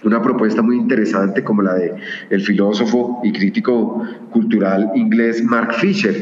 una 0.04 0.22
propuesta 0.22 0.62
muy 0.62 0.78
interesante 0.78 1.44
como 1.44 1.62
la 1.62 1.74
de 1.74 1.94
el 2.30 2.42
filósofo 2.42 3.20
y 3.24 3.34
crítico 3.34 4.02
cultural 4.32 4.92
inglés 4.96 5.44
Mark 5.44 5.74
Fisher, 5.74 6.16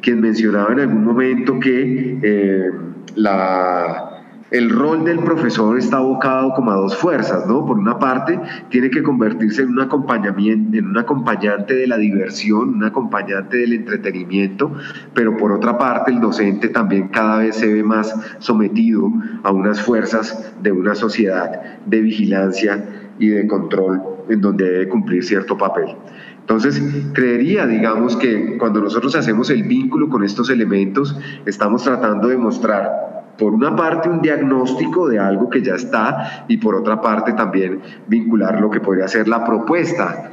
quien 0.00 0.20
mencionaba 0.20 0.72
en 0.72 0.80
algún 0.80 1.04
momento 1.04 1.60
que 1.60 2.18
eh, 2.22 2.70
la 3.14 4.09
el 4.50 4.70
rol 4.70 5.04
del 5.04 5.20
profesor 5.20 5.78
está 5.78 5.98
abocado 5.98 6.52
como 6.54 6.72
a 6.72 6.76
dos 6.76 6.96
fuerzas, 6.96 7.46
¿no? 7.46 7.64
Por 7.64 7.78
una 7.78 7.98
parte, 7.98 8.38
tiene 8.68 8.90
que 8.90 9.02
convertirse 9.02 9.62
en 9.62 9.70
un 9.70 9.80
acompañamiento, 9.80 10.76
en 10.76 10.86
un 10.86 10.98
acompañante 10.98 11.74
de 11.74 11.86
la 11.86 11.96
diversión, 11.96 12.74
un 12.74 12.84
acompañante 12.84 13.58
del 13.58 13.74
entretenimiento, 13.74 14.72
pero 15.14 15.36
por 15.36 15.52
otra 15.52 15.78
parte, 15.78 16.10
el 16.10 16.20
docente 16.20 16.68
también 16.68 17.08
cada 17.08 17.38
vez 17.38 17.56
se 17.56 17.72
ve 17.72 17.82
más 17.82 18.14
sometido 18.38 19.12
a 19.42 19.52
unas 19.52 19.80
fuerzas 19.80 20.52
de 20.62 20.72
una 20.72 20.94
sociedad 20.94 21.78
de 21.86 22.00
vigilancia 22.00 22.84
y 23.18 23.28
de 23.28 23.46
control 23.46 24.02
en 24.28 24.40
donde 24.40 24.68
debe 24.68 24.88
cumplir 24.88 25.24
cierto 25.24 25.56
papel. 25.56 25.94
Entonces, 26.40 26.82
creería, 27.12 27.66
digamos, 27.66 28.16
que 28.16 28.56
cuando 28.58 28.80
nosotros 28.80 29.14
hacemos 29.14 29.50
el 29.50 29.62
vínculo 29.62 30.08
con 30.08 30.24
estos 30.24 30.50
elementos, 30.50 31.16
estamos 31.46 31.84
tratando 31.84 32.28
de 32.28 32.36
mostrar 32.36 33.19
por 33.40 33.54
una 33.54 33.74
parte 33.74 34.10
un 34.10 34.20
diagnóstico 34.20 35.08
de 35.08 35.18
algo 35.18 35.48
que 35.48 35.62
ya 35.62 35.74
está 35.74 36.44
y 36.46 36.58
por 36.58 36.74
otra 36.74 37.00
parte 37.00 37.32
también 37.32 37.80
vincular 38.06 38.60
lo 38.60 38.70
que 38.70 38.80
podría 38.80 39.08
ser 39.08 39.26
la 39.26 39.42
propuesta 39.42 40.30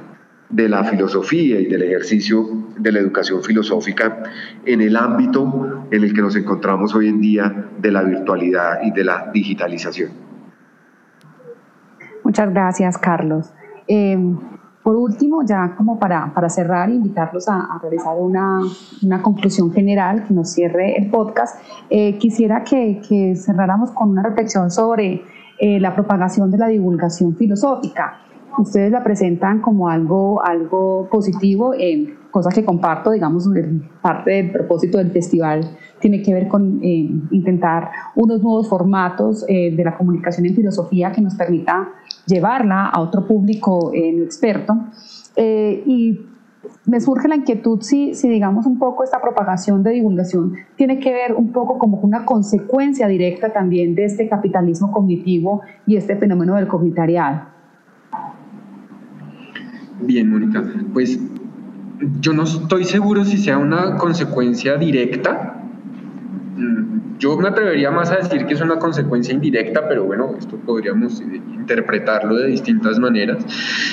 de 0.50 0.68
la 0.68 0.84
filosofía 0.84 1.58
y 1.60 1.68
del 1.68 1.84
ejercicio 1.84 2.46
de 2.78 2.92
la 2.92 3.00
educación 3.00 3.42
filosófica 3.42 4.24
en 4.66 4.82
el 4.82 4.98
ámbito 4.98 5.88
en 5.90 6.04
el 6.04 6.14
que 6.14 6.22
nos 6.22 6.36
encontramos 6.36 6.94
hoy 6.96 7.08
en 7.08 7.22
día 7.22 7.70
de 7.80 7.92
la 7.92 8.04
virtualidad 8.04 8.82
y 8.84 8.92
de 8.92 9.04
la 9.06 9.32
digitalización. 9.34 10.12
Muchas 12.26 12.52
gracias, 12.52 12.98
Carlos. 12.98 13.54
Eh, 13.88 14.18
por 14.88 14.96
último, 14.96 15.44
ya 15.46 15.76
como 15.76 16.00
para, 16.00 16.34
para 16.34 16.48
cerrar, 16.48 16.90
invitarlos 16.90 17.50
a, 17.50 17.78
realizar 17.82 18.16
una, 18.18 18.62
una, 19.04 19.22
conclusión 19.22 19.70
general 19.74 20.24
que 20.26 20.34
nos 20.34 20.54
cierre 20.54 20.98
el 20.98 21.10
podcast, 21.10 21.60
eh, 21.90 22.18
quisiera 22.18 22.64
que, 22.64 23.02
que, 23.06 23.36
cerráramos 23.36 23.92
con 23.92 24.12
una 24.12 24.24
reflexión 24.24 24.72
sobre 24.72 25.24
eh, 25.60 25.82
la 25.82 25.94
propagación 25.94 26.50
de 26.52 26.58
la 26.58 26.68
divulgación 26.68 27.36
filosófica. 27.36 28.22
Ustedes 28.58 28.90
la 28.90 29.04
presentan 29.04 29.60
como 29.60 29.90
algo, 29.90 30.42
algo 30.42 31.10
positivo, 31.12 31.74
eh, 31.74 32.16
cosa 32.32 32.50
que 32.52 32.64
comparto, 32.64 33.12
digamos, 33.12 33.46
parte 34.02 34.32
del 34.32 34.52
propósito 34.54 35.00
del 35.00 35.12
festival 35.12 35.70
tiene 36.00 36.22
que 36.22 36.34
ver 36.34 36.48
con 36.48 36.80
intentar 36.82 37.92
unos 38.16 38.42
nuevos 38.42 38.70
formatos 38.70 39.46
de 39.46 39.82
la 39.84 39.98
comunicación 39.98 40.46
en 40.46 40.56
filosofía 40.56 41.12
que 41.12 41.22
nos 41.22 41.36
permita 41.36 41.90
llevarla 42.26 42.86
a 42.86 43.00
otro 43.00 43.26
público 43.26 43.92
eh, 43.94 44.14
no 44.14 44.24
experto. 44.24 44.78
Eh, 45.36 45.84
y 45.86 46.20
me 46.86 47.00
surge 47.00 47.28
la 47.28 47.36
inquietud 47.36 47.82
si, 47.82 48.16
si, 48.16 48.30
digamos, 48.30 48.66
un 48.66 48.80
poco 48.80 49.04
esta 49.04 49.22
propagación 49.22 49.84
de 49.84 49.92
divulgación 49.92 50.54
tiene 50.76 51.00
que 51.00 51.12
ver 51.12 51.34
un 51.34 51.52
poco 51.52 51.78
como 51.78 51.98
una 52.00 52.26
consecuencia 52.26 53.08
directa 53.08 53.54
también 53.54 53.96
de 53.96 54.06
este 54.06 54.28
capitalismo 54.28 54.92
cognitivo 54.92 55.62
y 55.86 55.98
este 55.98 56.16
fenómeno 56.16 56.56
del 56.56 56.68
cognitariado. 56.68 57.42
Bien, 60.02 60.30
Mónica, 60.30 60.64
pues 60.94 61.20
yo 62.22 62.34
no 62.34 62.44
estoy 62.44 62.84
seguro 62.84 63.26
si 63.26 63.38
sea 63.38 63.58
una 63.58 63.98
consecuencia 63.98 64.78
directa, 64.78 65.64
yo 67.20 67.38
me 67.38 67.48
atrevería 67.48 67.92
más 67.92 68.12
a 68.12 68.18
decir 68.18 68.46
que 68.46 68.54
es 68.54 68.62
una 68.62 68.78
consecuencia 68.78 69.34
indirecta, 69.34 69.88
pero 69.88 70.06
bueno, 70.06 70.36
esto 70.38 70.58
podríamos 70.58 71.22
interpretarlo 71.22 72.36
de 72.36 72.48
distintas 72.48 73.00
maneras. 73.00 73.46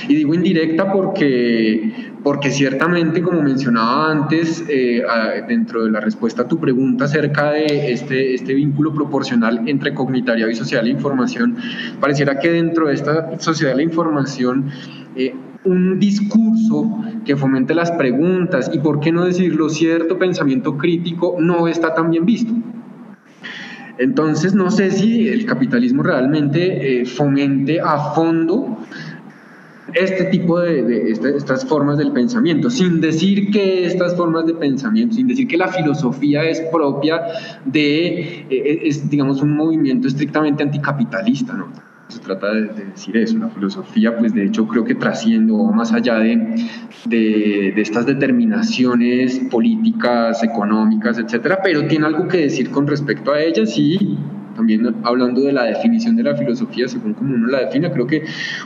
Y 0.09 0.14
digo 0.14 0.35
indirecta 0.35 0.93
porque, 0.93 2.12
porque 2.23 2.51
ciertamente, 2.51 3.23
como 3.23 3.43
mencionaba 3.43 4.11
antes, 4.11 4.64
eh, 4.69 5.03
dentro 5.49 5.85
de 5.85 5.90
la 5.90 6.01
respuesta 6.01 6.43
a 6.43 6.49
tu 6.49 6.59
pregunta 6.59 7.07
acerca 7.07 7.53
de 7.53 7.93
este, 7.93 8.35
este 8.35 8.55
vínculo 8.55 8.93
proporcional 8.93 9.62
entre 9.67 9.95
cognitariado 9.95 10.51
y 10.51 10.55
social 10.55 10.87
e 10.87 10.90
información, 10.90 11.57
pareciera 12.01 12.38
que 12.38 12.51
dentro 12.51 12.88
de 12.88 12.95
esta 12.95 13.38
sociedad 13.40 13.73
de 13.73 13.77
la 13.77 13.83
información, 13.83 14.71
eh, 15.17 15.35
un 15.64 15.99
discurso 15.99 17.01
que 17.25 17.37
fomente 17.37 17.75
las 17.75 17.90
preguntas 17.93 18.71
y, 18.73 18.79
por 18.79 19.01
qué 19.01 19.12
no 19.12 19.25
decirlo, 19.25 19.69
cierto 19.71 20.19
pensamiento 20.19 20.77
crítico 20.77 21.37
no 21.38 21.67
está 21.69 21.95
tan 21.95 22.11
bien 22.11 22.27
visto. 22.27 22.53
Entonces, 23.98 24.54
no 24.54 24.70
sé 24.70 24.90
si 24.90 25.28
el 25.28 25.46
capitalismo 25.46 26.02
realmente 26.02 27.02
eh, 27.02 27.07
fomente 27.07 27.80
a 27.80 28.12
fondo 28.14 28.78
este 29.92 30.24
tipo 30.24 30.59
de, 30.59 31.11
este, 31.11 31.37
estas 31.37 31.64
formas 31.64 31.98
del 31.98 32.11
pensamiento, 32.12 32.68
sin 32.68 33.00
decir 33.00 33.50
que 33.50 33.87
estas 33.87 34.16
formas 34.16 34.46
de 34.46 34.54
pensamiento, 34.54 35.14
sin 35.14 35.28
decir 35.28 35.46
que 35.46 35.57
la 35.57 35.68
filosofía 35.68 36.44
es 36.44 36.61
propia 36.72 37.22
de, 37.64 38.46
eh, 38.50 39.02
digamos, 39.04 39.40
un 39.40 39.57
movimiento 39.57 40.09
estrictamente 40.09 40.64
anticapitalista, 40.64 41.52
¿no? 41.52 41.93
Se 42.09 42.19
trata 42.21 42.53
de, 42.53 42.69
decir 42.93 43.17
eso. 43.17 43.38
La 43.38 43.49
filosofía, 43.49 44.17
pues 44.17 44.35
de 44.35 44.47
hecho 44.47 44.67
creo 44.67 44.85
que 44.85 44.95
trasciende 44.95 45.53
o 45.53 45.73
más 45.73 45.93
allá 45.93 46.19
de, 46.19 46.67
de, 47.07 47.81
estas 47.81 48.07
determinaciones 48.07 49.38
políticas, 49.51 50.43
económicas, 50.43 51.19
etcétera, 51.19 51.61
pero 51.62 51.87
tiene 51.87 52.07
algo 52.07 52.29
que 52.29 52.38
decir 52.38 52.71
con 52.71 52.87
respecto 52.87 53.33
a 53.33 53.40
ellas 53.40 53.77
y 53.77 54.19
también 54.55 54.95
hablando 55.03 55.40
de 55.40 55.53
la 55.53 55.64
definición 55.64 56.17
de 56.17 56.23
la 56.23 56.37
filosofía, 56.37 56.87
según 56.87 57.14
como 57.14 57.35
uno 57.35 57.49
la 57.49 57.61
define, 57.64 57.90
creo 57.90 58.07
que 58.07 58.23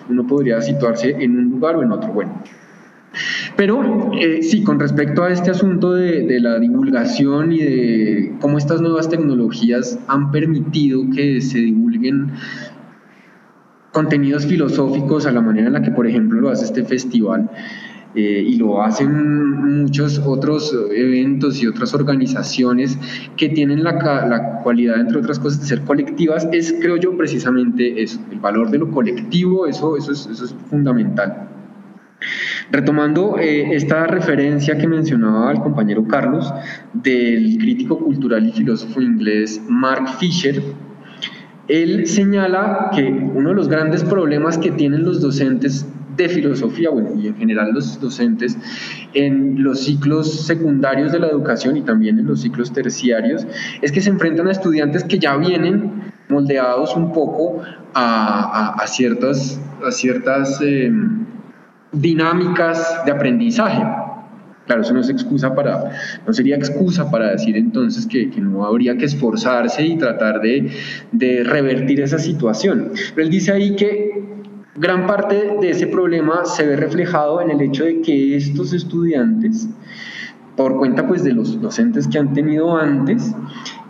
uno 0.09 0.27
podría 0.27 0.61
situarse 0.61 1.17
en 1.19 1.39
un 1.39 1.45
lugar 1.51 1.77
o 1.77 1.83
en 1.83 1.93
otro. 1.93 2.13
Bueno, 2.13 2.43
pero 3.57 4.13
eh, 4.21 4.43
sí, 4.43 4.63
con 4.63 4.79
respecto 4.79 5.23
a 5.23 5.31
este 5.31 5.51
asunto 5.51 5.95
de, 5.95 6.27
de, 6.27 6.41
la 6.41 6.59
divulgación 6.59 7.53
y 7.53 7.59
de 7.59 8.33
cómo 8.39 8.59
estas 8.59 8.83
nuevas 8.83 9.09
tecnologías 9.09 9.99
han 10.09 10.31
permitido 10.31 11.09
que 11.11 11.41
se 11.41 11.59
divulguen 11.59 12.33
contenidos 13.99 14.47
filosóficos 14.47 15.27
a 15.27 15.33
la 15.33 15.41
manera 15.41 15.67
en 15.67 15.73
la 15.73 15.83
que, 15.83 15.91
por 15.91 16.07
ejemplo, 16.07 16.41
lo 16.41 16.51
hace 16.51 16.67
este 16.67 16.85
festival. 16.85 17.51
Eh, 18.15 18.43
y 18.47 18.57
lo 18.57 18.81
hacen 18.81 19.11
muchos 19.83 20.21
otros 20.25 20.75
eventos 20.95 21.61
y 21.61 21.67
otras 21.67 21.93
organizaciones 21.95 22.97
que 23.37 23.49
tienen 23.49 23.83
la, 23.83 23.93
la, 24.27 24.61
cualidad, 24.63 25.01
entre 25.01 25.19
otras 25.19 25.39
cosas, 25.41 25.61
de 25.61 25.67
ser 25.67 25.83
colectivas, 25.83 26.49
es, 26.53 26.75
creo 26.81 26.97
yo, 26.97 27.17
precisamente 27.17 28.01
eso, 28.01 28.21
el 28.31 28.39
valor 28.39 28.71
de 28.71 28.79
lo 28.79 28.91
colectivo, 28.91 29.67
eso, 29.67 29.97
eso, 29.97 30.13
es, 30.13 30.27
eso 30.27 30.45
es 30.45 30.55
fundamental. 30.71 31.49
Retomando 32.71 33.37
eh, 33.39 33.75
esta 33.75 34.07
referencia 34.07 34.79
que 34.79 34.87
mencionaba 34.87 35.51
el 35.51 35.59
compañero 35.59 36.07
Carlos 36.07 36.53
del 36.95 37.59
crítico 37.59 37.99
cultural 37.99 38.47
y 38.47 38.53
filósofo 38.53 39.03
inglés 39.03 39.61
Mark 39.69 40.09
Fisher, 40.19 40.63
él 41.69 42.07
señala 42.07 42.91
que 42.95 43.05
uno 43.05 43.51
de 43.51 43.55
los 43.55 43.69
grandes 43.69 44.03
problemas 44.03 44.59
que 44.59 44.71
tienen 44.71 45.05
los 45.05 45.21
docentes 45.21 45.87
de 46.17 46.29
filosofía, 46.29 46.91
bueno, 46.91 47.11
y 47.15 47.29
en 47.29 47.37
general 47.37 47.73
los 47.73 48.01
docentes 48.01 48.59
en 49.15 49.63
los 49.63 49.85
ciclos 49.85 50.47
secundarios 50.47 51.13
de 51.13 51.21
la 51.21 51.29
educación 51.29 51.77
y 51.77 51.83
también 51.83 52.19
en 52.19 52.27
los 52.27 52.41
ciclos 52.43 52.73
terciarios, 52.73 53.47
es 53.83 53.93
que 53.93 54.01
se 54.01 54.11
enfrentan 54.11 54.49
a 54.49 54.51
estudiantes 54.51 55.05
que 55.05 55.19
ya 55.19 55.37
vienen 55.37 56.13
moldeados 56.29 56.97
un 56.97 57.13
poco 57.13 57.63
a, 57.95 58.85
ciertas, 58.87 59.61
a 59.87 59.91
ciertas 59.91 60.61
em, 60.61 61.25
dinámicas 61.93 63.03
de 63.07 63.13
aprendizaje. 63.13 63.83
Claro, 64.69 64.83
eso 64.83 64.93
no 64.93 65.01
es 65.01 65.09
excusa 65.09 65.55
para, 65.55 65.91
no 66.27 66.33
sería 66.35 66.55
excusa 66.55 67.11
para 67.11 67.31
decir 67.31 67.57
entonces 67.57 68.07
que, 68.07 68.29
que 68.29 68.39
no 68.39 68.67
habría 68.67 68.99
que 68.99 69.07
esforzarse 69.07 69.83
y 69.83 69.97
tratar 69.97 70.43
de, 70.43 70.71
de, 71.11 71.43
revertir 71.43 72.03
esa 72.03 72.19
situación. 72.19 72.93
Pero 73.15 73.27
él 73.27 73.31
dice 73.31 73.51
ahí 73.53 73.75
que 73.77 74.23
gran 74.77 75.07
parte 75.07 75.57
de 75.59 75.71
ese 75.71 75.87
problema 75.87 76.45
se 76.45 76.67
ve 76.67 76.77
reflejado 76.77 77.41
en 77.41 77.51
el 77.51 77.63
hecho 77.63 77.85
de 77.85 78.03
que 78.03 78.37
estos 78.37 78.75
estudiantes 78.75 79.71
por 80.55 80.77
cuenta 80.77 81.07
pues 81.07 81.25
de 81.25 81.33
los 81.33 81.59
docentes 81.63 82.07
que 82.07 82.19
han 82.19 82.35
tenido 82.35 82.77
antes, 82.77 83.33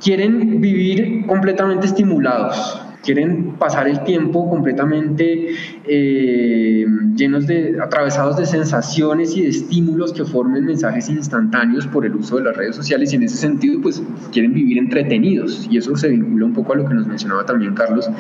quieren 0.01 0.61
vivir 0.61 1.27
completamente 1.27 1.87
estimulados, 1.87 2.81
quieren 3.03 3.53
pasar 3.59 3.89
el 3.89 4.03
tiempo 4.05 4.49
completamente 4.49 5.55
eh, 5.85 6.87
llenos 7.15 7.47
de, 7.47 7.79
atravesados 7.83 8.37
de 8.37 8.47
sensaciones 8.47 9.37
y 9.37 9.43
de 9.43 9.49
estímulos 9.49 10.13
que 10.13 10.25
formen 10.25 10.65
mensajes 10.65 11.09
instantáneos 11.09 11.87
por 11.87 12.05
el 12.05 12.15
uso 12.17 12.37
de 12.37 12.45
las 12.45 12.57
redes 12.57 12.77
sociales 12.77 13.13
y 13.13 13.17
en 13.17 13.23
ese 13.23 13.37
sentido 13.37 13.81
pues 13.81 14.03
quieren 14.33 14.53
vivir 14.53 14.79
entretenidos 14.79 15.69
y 15.71 15.79
eso 15.79 15.97
se 15.97 16.09
vincula 16.09 16.47
un 16.47 16.53
poco 16.53 16.73
a 16.73 16.77
lo 16.77 16.89
que 16.89 16.95
nos 16.95 17.07
mencionaba 17.07 17.47
también 17.47 17.75
Carlos 17.75 18.11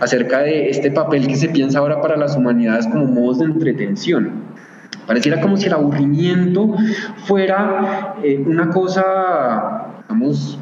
acerca 0.00 0.40
de 0.40 0.70
este 0.70 0.90
papel 0.90 1.26
que 1.26 1.36
se 1.36 1.48
piensa 1.48 1.78
ahora 1.78 2.00
para 2.00 2.16
las 2.16 2.36
humanidades 2.36 2.86
como 2.86 3.06
modos 3.06 3.38
de 3.38 3.46
entretención. 3.46 4.52
Pareciera 5.06 5.40
como 5.40 5.56
si 5.56 5.66
el 5.66 5.72
aburrimiento 5.72 6.74
fuera 7.24 8.14
eh, 8.22 8.42
una 8.46 8.70
cosa, 8.70 10.02
digamos, 10.02 10.58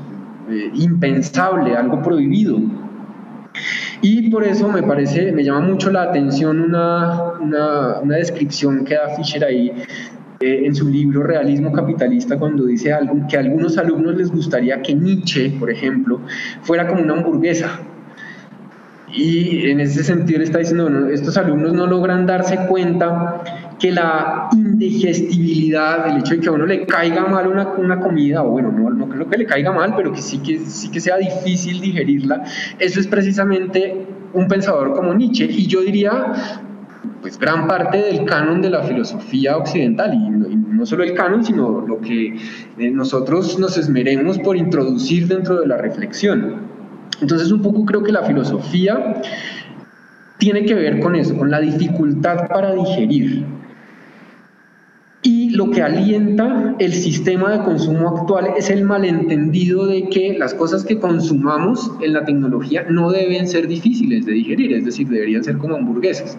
eh, 0.48 0.70
impensable, 0.74 1.76
algo 1.76 2.02
prohibido. 2.02 2.58
Y 4.02 4.30
por 4.30 4.44
eso 4.44 4.68
me 4.68 4.82
parece, 4.82 5.32
me 5.32 5.44
llama 5.44 5.60
mucho 5.60 5.90
la 5.90 6.04
atención 6.04 6.60
una, 6.60 7.32
una, 7.40 8.16
descripción 8.16 8.84
que 8.84 8.94
da 8.94 9.10
Fisher 9.16 9.44
ahí 9.44 9.72
eh, 10.40 10.62
en 10.64 10.74
su 10.74 10.88
libro 10.88 11.22
Realismo 11.22 11.72
Capitalista 11.72 12.38
cuando 12.38 12.64
dice 12.64 12.92
algo, 12.92 13.26
que 13.28 13.36
a 13.36 13.40
algunos 13.40 13.76
alumnos 13.78 14.16
les 14.16 14.30
gustaría 14.30 14.80
que 14.80 14.94
Nietzsche, 14.94 15.50
por 15.58 15.70
ejemplo, 15.70 16.20
fuera 16.62 16.86
como 16.86 17.02
una 17.02 17.14
hamburguesa. 17.14 17.80
Y 19.12 19.68
en 19.68 19.80
ese 19.80 20.04
sentido 20.04 20.38
le 20.38 20.44
está 20.44 20.58
diciendo, 20.58 21.08
estos 21.08 21.36
alumnos 21.36 21.72
no 21.72 21.86
logran 21.86 22.26
darse 22.26 22.56
cuenta 22.68 23.42
que 23.80 23.90
la 23.90 24.50
indigestibilidad, 24.52 26.06
el 26.06 26.18
hecho 26.18 26.34
de 26.34 26.40
que 26.40 26.48
a 26.48 26.52
uno 26.52 26.66
le 26.66 26.84
caiga 26.84 27.26
mal 27.26 27.48
una, 27.48 27.66
una 27.72 27.98
comida, 27.98 28.42
o 28.44 28.50
bueno, 28.50 28.70
no, 28.70 28.90
no, 28.90 29.08
creo 29.08 29.28
que 29.28 29.38
le 29.38 29.46
caiga 29.46 29.72
mal, 29.72 29.94
pero 29.96 30.12
que 30.12 30.20
sí, 30.20 30.38
que 30.38 30.58
sí 30.58 30.90
que 30.90 31.00
sea 31.00 31.16
difícil 31.16 31.80
digerirla, 31.80 32.44
eso 32.78 33.00
es 33.00 33.06
precisamente 33.06 34.06
un 34.34 34.46
pensador 34.48 34.92
como 34.92 35.14
Nietzsche. 35.14 35.46
Y 35.46 35.66
yo 35.66 35.80
diría, 35.80 36.32
pues 37.22 37.38
gran 37.38 37.66
parte 37.66 37.98
del 37.98 38.26
canon 38.26 38.60
de 38.60 38.68
la 38.68 38.82
filosofía 38.82 39.56
occidental, 39.56 40.12
y 40.12 40.28
no, 40.28 40.84
solo 40.84 41.02
el 41.02 41.14
canon, 41.14 41.42
sino 41.42 41.80
lo 41.80 42.00
que 42.00 42.36
eh, 42.78 42.90
nosotros 42.90 43.58
nos 43.58 43.78
esmeremos 43.78 44.38
por 44.38 44.56
introducir 44.56 45.26
dentro 45.26 45.58
de 45.58 45.66
la 45.66 45.78
reflexión. 45.78 46.68
Entonces 47.22 47.50
un 47.50 47.62
poco 47.62 47.84
creo 47.84 48.02
que 48.02 48.12
la 48.12 48.22
filosofía 48.22 49.22
tiene 50.38 50.64
que 50.64 50.74
ver 50.74 51.00
con 51.00 51.16
eso, 51.16 51.36
con 51.36 51.50
la 51.50 51.60
dificultad 51.60 52.48
para 52.48 52.74
digerir 52.74 53.59
lo 55.60 55.70
que 55.70 55.82
alienta 55.82 56.74
el 56.78 56.94
sistema 56.94 57.52
de 57.52 57.62
consumo 57.62 58.16
actual 58.16 58.54
es 58.56 58.70
el 58.70 58.82
malentendido 58.82 59.84
de 59.84 60.08
que 60.08 60.38
las 60.38 60.54
cosas 60.54 60.84
que 60.86 60.98
consumamos 60.98 61.90
en 62.00 62.14
la 62.14 62.24
tecnología 62.24 62.86
no 62.88 63.10
deben 63.10 63.46
ser 63.46 63.68
difíciles 63.68 64.24
de 64.24 64.32
digerir, 64.32 64.72
es 64.72 64.86
decir, 64.86 65.06
deberían 65.06 65.44
ser 65.44 65.58
como 65.58 65.76
hamburguesas. 65.76 66.38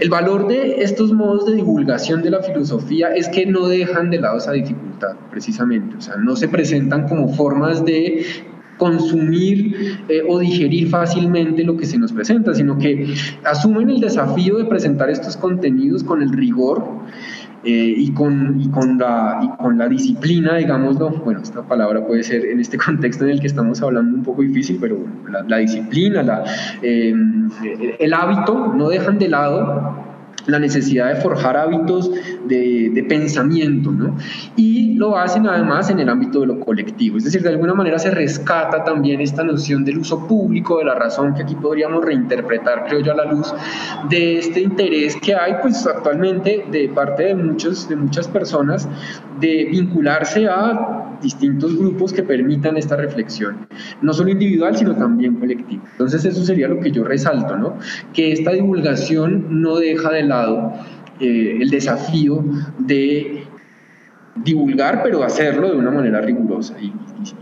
El 0.00 0.10
valor 0.10 0.48
de 0.48 0.82
estos 0.82 1.14
modos 1.14 1.46
de 1.46 1.54
divulgación 1.54 2.20
de 2.20 2.28
la 2.28 2.42
filosofía 2.42 3.14
es 3.14 3.26
que 3.30 3.46
no 3.46 3.68
dejan 3.68 4.10
de 4.10 4.20
lado 4.20 4.36
esa 4.36 4.52
dificultad, 4.52 5.16
precisamente, 5.30 5.96
o 5.96 6.00
sea, 6.02 6.16
no 6.16 6.36
se 6.36 6.46
presentan 6.46 7.08
como 7.08 7.28
formas 7.32 7.82
de 7.86 8.26
consumir 8.76 9.98
eh, 10.08 10.22
o 10.28 10.40
digerir 10.40 10.88
fácilmente 10.88 11.62
lo 11.64 11.76
que 11.76 11.86
se 11.86 11.98
nos 11.98 12.12
presenta, 12.12 12.52
sino 12.52 12.76
que 12.78 13.14
asumen 13.44 13.88
el 13.88 14.00
desafío 14.00 14.58
de 14.58 14.64
presentar 14.64 15.08
estos 15.08 15.36
contenidos 15.36 16.02
con 16.02 16.20
el 16.20 16.32
rigor 16.32 16.84
eh, 17.64 17.94
y, 17.96 18.12
con, 18.12 18.60
y, 18.60 18.68
con 18.68 18.98
la, 18.98 19.40
y 19.42 19.62
con 19.62 19.78
la 19.78 19.88
disciplina, 19.88 20.56
digámoslo, 20.56 21.10
bueno, 21.10 21.40
esta 21.40 21.62
palabra 21.62 22.04
puede 22.04 22.22
ser 22.22 22.44
en 22.44 22.60
este 22.60 22.76
contexto 22.84 23.24
en 23.24 23.30
el 23.30 23.40
que 23.40 23.46
estamos 23.46 23.80
hablando 23.82 24.16
un 24.16 24.22
poco 24.22 24.42
difícil, 24.42 24.78
pero 24.80 24.98
la, 25.46 25.58
disciplina, 25.58 26.22
la, 26.22 26.44
eh, 26.82 27.14
el 27.98 28.12
hábito 28.12 28.72
no 28.74 28.88
dejan 28.88 29.18
de 29.18 29.28
lado 29.28 30.11
la 30.46 30.58
necesidad 30.58 31.14
de 31.14 31.20
forjar 31.20 31.56
hábitos 31.56 32.10
de, 32.46 32.90
de, 32.92 33.04
pensamiento, 33.04 33.90
¿no? 33.90 34.16
Y 34.56 34.94
lo 34.94 35.16
hacen 35.16 35.46
además 35.46 35.90
en 35.90 36.00
el 36.00 36.08
ámbito 36.08 36.40
de 36.40 36.46
lo 36.46 36.60
colectivo, 36.60 37.18
es 37.18 37.24
decir, 37.24 37.42
de 37.42 37.50
alguna 37.50 37.74
manera 37.74 37.98
se 37.98 38.10
rescata 38.10 38.84
también 38.84 39.20
esta 39.20 39.42
noción 39.42 39.84
del 39.84 39.98
uso 39.98 40.26
público, 40.26 40.78
de 40.78 40.84
la 40.84 40.94
razón 40.94 41.34
que 41.34 41.42
aquí 41.42 41.54
podríamos 41.54 42.04
reinterpretar, 42.04 42.86
creo 42.88 43.00
yo, 43.00 43.12
a 43.12 43.16
la 43.16 43.32
luz 43.32 43.54
de 44.08 44.38
este 44.38 44.60
interés 44.60 45.16
que 45.16 45.34
hay, 45.34 45.54
pues 45.62 45.86
actualmente 45.86 46.64
de 46.70 46.88
parte 46.88 47.24
de, 47.24 47.34
muchos, 47.34 47.88
de 47.88 47.96
muchas 47.96 48.28
personas 48.28 48.88
de 49.40 49.68
vincularse 49.70 50.46
a 50.48 51.18
distintos 51.22 51.76
grupos 51.78 52.12
que 52.12 52.22
permitan 52.22 52.76
esta 52.76 52.96
reflexión, 52.96 53.66
no 54.02 54.12
solo 54.12 54.30
individual, 54.30 54.76
sino 54.76 54.94
también 54.96 55.36
colectiva. 55.36 55.82
Entonces 55.92 56.24
eso 56.24 56.44
sería 56.44 56.68
lo 56.68 56.80
que 56.80 56.90
yo 56.90 57.04
resalto, 57.04 57.56
¿no? 57.56 57.78
Que 58.12 58.32
esta 58.32 58.52
divulgación 58.52 59.62
no 59.62 59.76
deja 59.76 60.10
de 60.10 60.24
lado 60.32 60.72
eh, 61.20 61.58
el 61.60 61.70
desafío 61.70 62.42
de 62.78 63.44
divulgar, 64.34 65.02
pero 65.02 65.22
hacerlo 65.22 65.70
de 65.70 65.76
una 65.76 65.90
manera 65.90 66.20
rigurosa. 66.20 66.74
Y, 66.80 66.92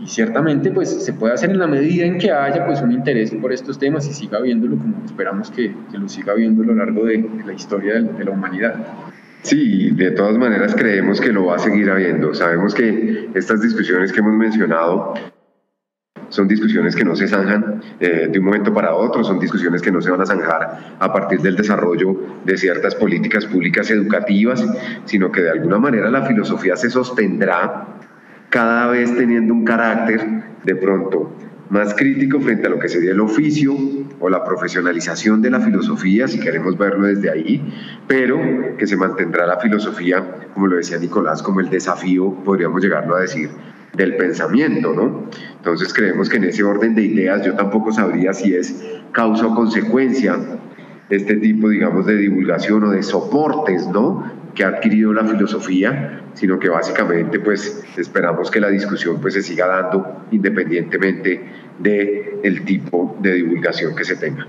ciertamente 0.05 0.69
pues 0.69 0.89
se 1.03 1.13
puede 1.13 1.33
hacer 1.33 1.49
en 1.49 1.57
la 1.57 1.65
medida 1.65 2.05
en 2.05 2.19
que 2.19 2.31
haya 2.31 2.67
pues 2.67 2.81
un 2.83 2.91
interés 2.91 3.31
por 3.31 3.51
estos 3.51 3.79
temas 3.79 4.07
y 4.07 4.13
siga 4.13 4.39
viéndolo 4.39 4.77
como 4.77 5.03
esperamos 5.03 5.49
que, 5.49 5.73
lo 5.91 6.07
siga 6.07 6.35
viendo 6.35 6.61
a 6.61 6.67
lo 6.67 6.75
largo 6.75 7.05
de, 7.05 7.27
la 7.43 7.53
historia 7.53 7.95
de, 7.95 8.23
la 8.23 8.29
humanidad. 8.29 8.75
Sí, 9.41 9.89
de 9.89 10.11
todas 10.11 10.37
maneras 10.37 10.75
creemos 10.75 11.19
que 11.19 11.31
lo 11.31 11.45
va 11.45 11.55
a 11.55 11.59
seguir 11.59 11.89
habiendo. 11.89 12.35
Sabemos 12.35 12.75
que 12.75 13.29
estas 13.33 13.61
discusiones 13.61 14.11
que 14.13 14.19
hemos 14.19 14.33
mencionado 14.33 15.15
son 16.31 16.47
discusiones 16.47 16.95
que 16.95 17.03
no 17.03 17.15
se 17.15 17.27
zanjan 17.27 17.81
eh, 17.99 18.29
de 18.31 18.39
un 18.39 18.45
momento 18.45 18.73
para 18.73 18.95
otro, 18.95 19.23
son 19.23 19.37
discusiones 19.37 19.81
que 19.81 19.91
no 19.91 20.01
se 20.01 20.09
van 20.09 20.21
a 20.21 20.25
zanjar 20.25 20.95
a 20.97 21.13
partir 21.13 21.41
del 21.41 21.55
desarrollo 21.55 22.17
de 22.45 22.57
ciertas 22.57 22.95
políticas 22.95 23.45
públicas 23.45 23.91
educativas, 23.91 24.65
sino 25.05 25.31
que 25.31 25.41
de 25.41 25.51
alguna 25.51 25.77
manera 25.77 26.09
la 26.09 26.25
filosofía 26.25 26.75
se 26.77 26.89
sostendrá 26.89 27.85
cada 28.49 28.87
vez 28.87 29.15
teniendo 29.15 29.53
un 29.53 29.65
carácter 29.65 30.25
de 30.63 30.75
pronto 30.75 31.35
más 31.69 31.93
crítico 31.93 32.39
frente 32.39 32.67
a 32.67 32.69
lo 32.69 32.79
que 32.79 32.89
sería 32.89 33.11
el 33.11 33.19
oficio 33.19 33.73
o 34.19 34.29
la 34.29 34.43
profesionalización 34.43 35.41
de 35.41 35.49
la 35.49 35.59
filosofía, 35.59 36.27
si 36.27 36.39
queremos 36.39 36.77
verlo 36.77 37.07
desde 37.07 37.29
ahí, 37.29 37.73
pero 38.07 38.37
que 38.77 38.87
se 38.87 38.97
mantendrá 38.97 39.45
la 39.47 39.57
filosofía, 39.57 40.49
como 40.53 40.67
lo 40.67 40.77
decía 40.77 40.97
Nicolás, 40.97 41.41
como 41.41 41.59
el 41.59 41.69
desafío, 41.69 42.33
podríamos 42.43 42.81
llegarlo 42.81 43.15
a 43.15 43.21
decir, 43.21 43.49
del 43.93 44.15
pensamiento, 44.15 44.93
¿no? 44.93 45.29
Entonces 45.57 45.93
creemos 45.93 46.29
que 46.29 46.37
en 46.37 46.45
ese 46.45 46.63
orden 46.63 46.95
de 46.95 47.03
ideas 47.03 47.45
yo 47.45 47.55
tampoco 47.55 47.91
sabría 47.91 48.33
si 48.33 48.55
es 48.55 48.83
causa 49.11 49.47
o 49.47 49.55
consecuencia 49.55 50.37
este 51.09 51.35
tipo, 51.35 51.67
digamos, 51.69 52.05
de 52.05 52.15
divulgación 52.15 52.85
o 52.85 52.91
de 52.91 53.03
soportes, 53.03 53.87
¿no? 53.87 54.41
que 54.53 54.63
ha 54.63 54.69
adquirido 54.69 55.13
la 55.13 55.25
filosofía, 55.25 56.21
sino 56.33 56.59
que 56.59 56.69
básicamente 56.69 57.39
pues 57.39 57.83
esperamos 57.97 58.51
que 58.51 58.59
la 58.59 58.69
discusión 58.69 59.19
pues 59.21 59.33
se 59.33 59.41
siga 59.41 59.67
dando 59.67 60.25
independientemente 60.31 61.41
del 61.79 62.39
el 62.43 62.65
tipo 62.65 63.17
de 63.21 63.33
divulgación 63.35 63.95
que 63.95 64.03
se 64.03 64.15
tenga. 64.15 64.45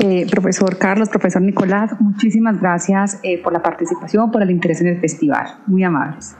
Eh, 0.00 0.26
profesor 0.30 0.78
Carlos, 0.78 1.10
profesor 1.10 1.42
Nicolás, 1.42 1.92
muchísimas 2.00 2.60
gracias 2.60 3.20
eh, 3.22 3.42
por 3.42 3.52
la 3.52 3.62
participación, 3.62 4.30
por 4.30 4.42
el 4.42 4.50
interés 4.50 4.80
en 4.80 4.88
el 4.88 5.00
festival. 5.00 5.58
Muy 5.66 5.84
amables. 5.84 6.34